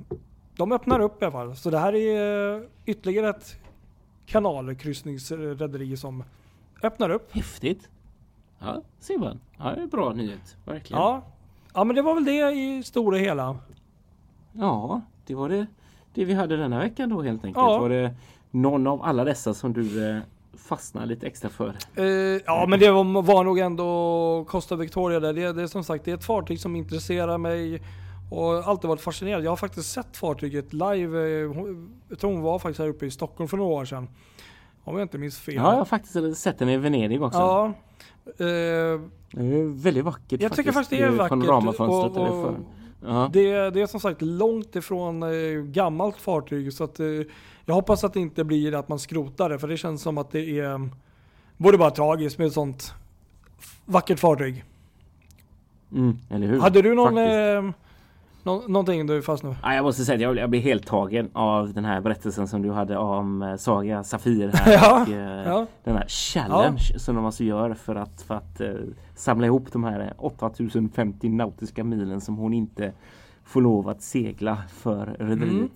de 0.57 0.73
öppnar 0.73 1.01
upp 1.01 1.23
i 1.23 1.25
alla 1.25 1.33
fall. 1.33 1.57
Så 1.57 1.71
det 1.71 1.79
här 1.79 1.95
är 1.95 2.57
eh, 2.57 2.63
ytterligare 2.87 3.29
ett 3.29 3.59
kanalkryssningsrederi 4.27 5.97
som 5.97 6.25
öppnar 6.83 7.11
upp. 7.11 7.33
Häftigt. 7.33 7.89
Ja, 8.59 8.83
ser 8.99 9.19
man. 9.19 9.41
Ja, 9.59 9.65
det 9.65 9.71
är 9.71 9.83
en 9.83 9.89
bra 9.89 10.13
nyhet. 10.13 10.57
Verkligen. 10.65 11.03
Ja. 11.03 11.23
Ja, 11.75 11.85
men 11.85 11.97
det 11.97 12.03
var 12.03 12.15
väl 12.15 12.25
det 12.25 12.53
i 12.53 12.83
stora 12.85 13.19
hela. 13.19 13.57
Ja, 14.53 15.01
det 15.27 15.35
var 15.35 15.49
det, 15.49 15.67
det 16.15 16.25
vi 16.25 16.35
hade 16.35 16.57
denna 16.57 16.79
veckan 16.79 17.09
då 17.09 17.23
helt 17.23 17.45
enkelt. 17.45 17.63
Ja. 17.67 17.79
Var 17.79 17.89
det 17.89 18.15
någon 18.51 18.87
av 18.87 19.03
alla 19.03 19.25
dessa 19.25 19.55
som 19.55 19.73
du 19.73 20.11
eh, 20.11 20.19
fastnade 20.59 21.07
lite 21.07 21.27
extra 21.27 21.51
för? 21.51 21.75
Eh, 21.95 22.05
ja, 22.47 22.67
men 22.69 22.81
det 22.81 22.91
var, 22.91 23.23
var 23.23 23.45
nog 23.45 23.59
ändå 23.59 24.45
Costa 24.49 24.77
Victoria 24.77 25.21
där. 25.21 25.33
Det, 25.33 25.53
det 25.53 25.63
är 25.63 25.67
som 25.67 25.85
sagt 25.85 26.05
det 26.05 26.11
är 26.11 26.15
ett 26.15 26.25
fartyg 26.25 26.61
som 26.61 26.77
intresserar 26.77 27.39
mig 27.39 27.83
och 28.31 28.55
alltid 28.69 28.89
varit 28.89 29.01
fascinerad. 29.01 29.45
Jag 29.45 29.51
har 29.51 29.57
faktiskt 29.57 29.91
sett 29.93 30.17
fartyget 30.17 30.73
live. 30.73 31.19
eh, 31.19 31.51
Jag 32.09 32.19
tror 32.19 32.33
hon 32.33 32.41
var 32.43 32.59
faktiskt 32.59 32.81
här 32.81 32.89
uppe 32.89 33.07
i 33.07 33.11
Stockholm 33.11 33.49
för 33.49 33.57
några 33.57 33.75
år 33.75 33.85
sedan. 33.85 34.09
Om 34.85 34.97
jag 34.99 35.05
inte 35.05 35.19
minns 35.19 35.39
fel. 35.39 35.55
Ja, 35.55 35.71
jag 35.71 35.79
har 35.79 35.85
faktiskt 35.85 36.37
sett 36.43 36.59
den 36.59 36.69
i 36.69 36.77
Venedig 36.77 37.23
också. 37.23 37.39
Ja. 37.39 37.67
Eh, 38.27 39.01
Det 39.35 39.47
är 39.47 39.83
väldigt 39.83 40.05
vackert 40.05 40.41
jag 40.43 40.53
tycker 40.53 40.73
faktiskt 40.73 40.91
det 40.91 41.01
är 41.01 41.07
eh, 41.07 41.13
vackert. 41.13 41.29
Panoramafönstret 41.29 42.17
och- 42.17 42.39
och- 42.39 42.43
för. 42.47 42.57
Ja. 43.07 43.31
Det, 43.33 43.71
det 43.71 43.81
är 43.81 43.87
som 43.87 44.01
sagt 44.01 44.23
långt 44.23 44.77
ifrån 44.77 45.23
eh, 45.23 45.29
gammalt 45.63 46.17
fartyg 46.17 46.73
så 46.73 46.85
att 46.85 47.01
eh, 47.01 47.07
jag 47.65 47.75
hoppas 47.75 48.05
att 48.05 48.13
det 48.15 48.21
inte 48.21 48.45
blir 48.45 48.75
att 48.75 48.89
man 48.89 48.99
skrotar 48.99 49.49
det 49.49 49.59
för 49.59 49.69
det 49.69 49.77
känns 49.77 50.03
som 50.03 50.19
att 50.19 50.31
det 50.31 50.59
är 50.61 50.73
eh, 50.73 50.79
både 51.57 51.79
bara 51.79 51.91
tragiskt 51.91 52.39
med 52.39 52.47
ett 52.47 52.53
sånt 52.53 52.93
vackert 53.85 54.19
fartyg. 54.21 54.65
Mm, 55.93 56.17
eller 56.31 56.47
hur? 56.47 56.61
Hade 56.61 56.83
du 56.83 56.95
någon, 56.95 57.15
Faktiskt. 57.15 57.77
eh, 57.77 57.83
nå- 58.43 58.63
någonting 58.69 59.07
du 59.07 59.23
fastnade 59.23 59.57
Ja, 59.63 59.75
jag 59.75 59.83
måste 59.83 60.05
säga 60.05 60.31
att 60.31 60.37
jag, 60.37 60.51
blir 60.51 60.61
helt 60.61 60.87
tagen 60.87 61.31
av 61.33 61.73
den 61.73 61.85
här 61.85 62.01
berättelsen 62.01 62.49
som 62.49 62.63
du 62.63 62.71
hade 62.71 62.97
om 62.97 63.43
eh, 63.43 63.57
Saga 63.57 64.05
Safir 64.05 64.51
här. 64.55 64.73
Ja, 64.83 65.03
och, 65.03 65.09
eh, 65.09 65.43
ja. 65.47 65.67
Den 65.85 65.97
här 65.97 66.07
challenge 66.09 66.99
som 66.99 67.15
de 67.17 67.25
alltså 67.25 67.45
gör 67.45 67.75
för 67.75 67.95
att, 67.95 68.23
för 68.23 68.35
att 68.35 68.61
eh, 68.61 68.69
samla 69.15 69.47
ihop 69.47 69.73
de 69.73 69.85
här 69.85 70.01
eh, 70.01 70.25
8050 70.25 71.29
nautiska 71.29 71.85
milen 71.85 72.21
som 72.21 72.37
hon 72.37 72.55
inte 72.55 72.93
får 73.45 73.61
lov 73.61 73.89
att 73.89 74.03
segla 74.03 74.59
för 74.69 75.07
rederiet. 75.19 75.51
Mm. 75.53 75.69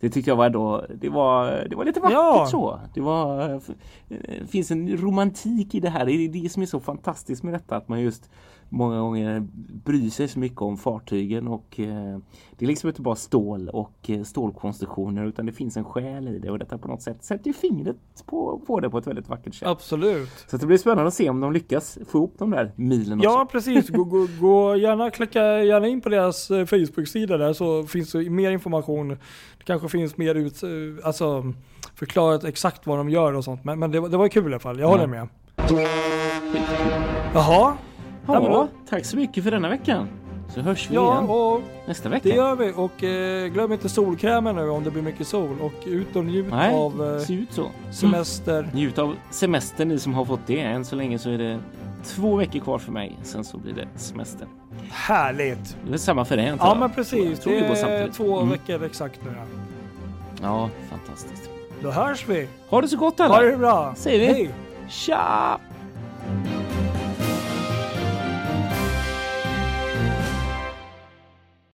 Det 0.00 0.10
tyckte 0.10 0.30
jag 0.30 0.36
var 0.36 0.50
då, 0.50 0.84
det 0.94 1.08
var, 1.08 1.66
det 1.70 1.76
var 1.76 1.84
lite 1.84 2.00
vackert 2.00 2.14
Ja. 2.14 2.46
så. 2.50 2.80
Det 2.94 3.00
var, 3.00 3.60
det 4.08 4.46
finns 4.50 4.70
en 4.70 4.96
romantik 4.96 5.74
i 5.74 5.80
det 5.80 5.88
här. 5.88 6.06
Det 6.06 6.12
är 6.12 6.28
det 6.28 6.48
som 6.52 6.62
är 6.62 6.66
så 6.66 6.80
fantastiskt 6.80 7.42
med 7.42 7.54
detta 7.54 7.76
att 7.76 7.88
man 7.88 8.00
just 8.00 8.30
många 8.72 9.00
gånger 9.00 9.46
bryr 9.84 10.10
sig 10.10 10.28
så 10.28 10.38
mycket 10.38 10.62
om 10.62 10.76
fartygen 10.76 11.48
och 11.48 11.80
eh, 11.80 12.18
det 12.58 12.64
är 12.64 12.66
liksom 12.66 12.88
inte 12.88 13.02
bara 13.02 13.14
stål 13.16 13.68
och 13.68 14.10
eh, 14.10 14.22
stålkonstruktioner 14.22 15.24
utan 15.26 15.46
det 15.46 15.52
finns 15.52 15.76
en 15.76 15.84
själ 15.84 16.28
i 16.28 16.38
det 16.38 16.50
och 16.50 16.58
detta 16.58 16.78
på 16.78 16.88
något 16.88 17.02
sätt 17.02 17.24
sätter 17.24 17.52
fingret 17.52 17.96
på, 18.26 18.60
på 18.66 18.80
det 18.80 18.90
på 18.90 18.98
ett 18.98 19.06
väldigt 19.06 19.28
vackert 19.28 19.54
sätt. 19.54 19.68
Absolut. 19.68 20.28
Så 20.50 20.56
det 20.56 20.66
blir 20.66 20.78
spännande 20.78 21.08
att 21.08 21.14
se 21.14 21.30
om 21.30 21.40
de 21.40 21.52
lyckas 21.52 21.98
få 22.08 22.18
ihop 22.18 22.34
de 22.38 22.50
där 22.50 22.72
milen 22.76 23.20
Ja 23.22 23.42
också. 23.42 23.52
precis, 23.52 23.88
gå, 23.90 24.04
gå, 24.04 24.26
gå 24.40 24.76
gärna, 24.76 25.10
klicka 25.10 25.62
gärna 25.62 25.86
in 25.88 26.00
på 26.00 26.08
deras 26.08 26.50
eh, 26.50 26.66
Facebook-sida 26.66 27.36
där 27.36 27.52
så 27.52 27.82
finns 27.84 28.12
det 28.12 28.30
mer 28.30 28.50
information. 28.50 29.08
Det 29.08 29.64
kanske 29.64 29.88
finns 29.88 30.16
mer 30.16 30.34
ut, 30.34 30.62
eh, 30.62 30.68
alltså 31.06 31.52
förklarat 31.94 32.44
exakt 32.44 32.86
vad 32.86 32.98
de 32.98 33.10
gör 33.10 33.32
och 33.32 33.44
sånt. 33.44 33.64
Men, 33.64 33.78
men 33.78 33.90
det, 33.90 34.00
var- 34.00 34.08
det 34.08 34.16
var 34.16 34.28
kul 34.28 34.42
i 34.44 34.46
alla 34.46 34.58
fall, 34.58 34.78
jag 34.80 34.88
håller 34.88 35.06
med. 35.06 35.28
Jaha, 37.34 37.76
Ja, 38.26 38.34
Ja, 38.42 38.68
tack 38.88 39.04
så 39.04 39.16
mycket 39.16 39.44
för 39.44 39.50
denna 39.50 39.68
veckan. 39.68 40.08
Så 40.54 40.60
hörs 40.60 40.90
vi 40.90 40.94
ja 40.94 41.12
igen 41.18 41.30
och 41.30 41.60
nästa 41.86 42.08
vecka. 42.08 42.28
det 42.28 42.34
gör 42.34 42.56
vi. 42.56 42.72
Och 42.76 43.04
eh, 43.04 43.48
glöm 43.48 43.72
inte 43.72 43.88
solkrämen 43.88 44.56
nu 44.56 44.68
om 44.70 44.84
det 44.84 44.90
blir 44.90 45.02
mycket 45.02 45.26
sol. 45.26 45.56
Och 45.60 45.72
ut 45.86 46.16
och 46.16 46.24
njut 46.24 46.46
Nej, 46.50 46.74
av 46.74 47.16
eh, 47.28 47.30
ut 47.40 47.52
så. 47.52 47.66
semester. 47.90 48.68
Njut 48.74 48.98
av 48.98 49.16
semestern 49.30 49.88
ni 49.88 49.98
som 49.98 50.14
har 50.14 50.24
fått 50.24 50.46
det. 50.46 50.60
Än 50.60 50.84
så 50.84 50.96
länge 50.96 51.18
så 51.18 51.30
är 51.30 51.38
det 51.38 51.58
två 52.04 52.36
veckor 52.36 52.60
kvar 52.60 52.78
för 52.78 52.92
mig. 52.92 53.16
Sen 53.22 53.44
så 53.44 53.58
blir 53.58 53.72
det 53.74 53.88
semester. 53.96 54.46
Härligt! 54.90 55.76
Det 55.88 55.92
är 55.94 55.98
samma 55.98 56.24
för 56.24 56.36
dig 56.36 56.48
antar 56.48 56.66
Ja 56.66 56.74
men 56.74 56.90
precis, 56.90 57.40
det 57.40 57.58
är 57.58 58.08
två 58.12 58.36
Mm. 58.38 58.50
veckor 58.50 58.84
exakt 58.84 59.20
nu. 59.24 59.30
ja. 59.36 59.44
Ja, 60.42 60.70
fantastiskt. 60.90 61.50
Då 61.82 61.90
hörs 61.90 62.28
vi. 62.28 62.48
Ha 62.68 62.80
det 62.80 62.88
så 62.88 62.96
gott 62.96 63.20
alla! 63.20 63.34
Ha 63.34 63.42
det 63.42 63.56
bra. 63.56 63.94
Säger 63.96 64.18
vi. 64.18 64.26
Hej. 64.26 64.50
Tja! 64.88 65.58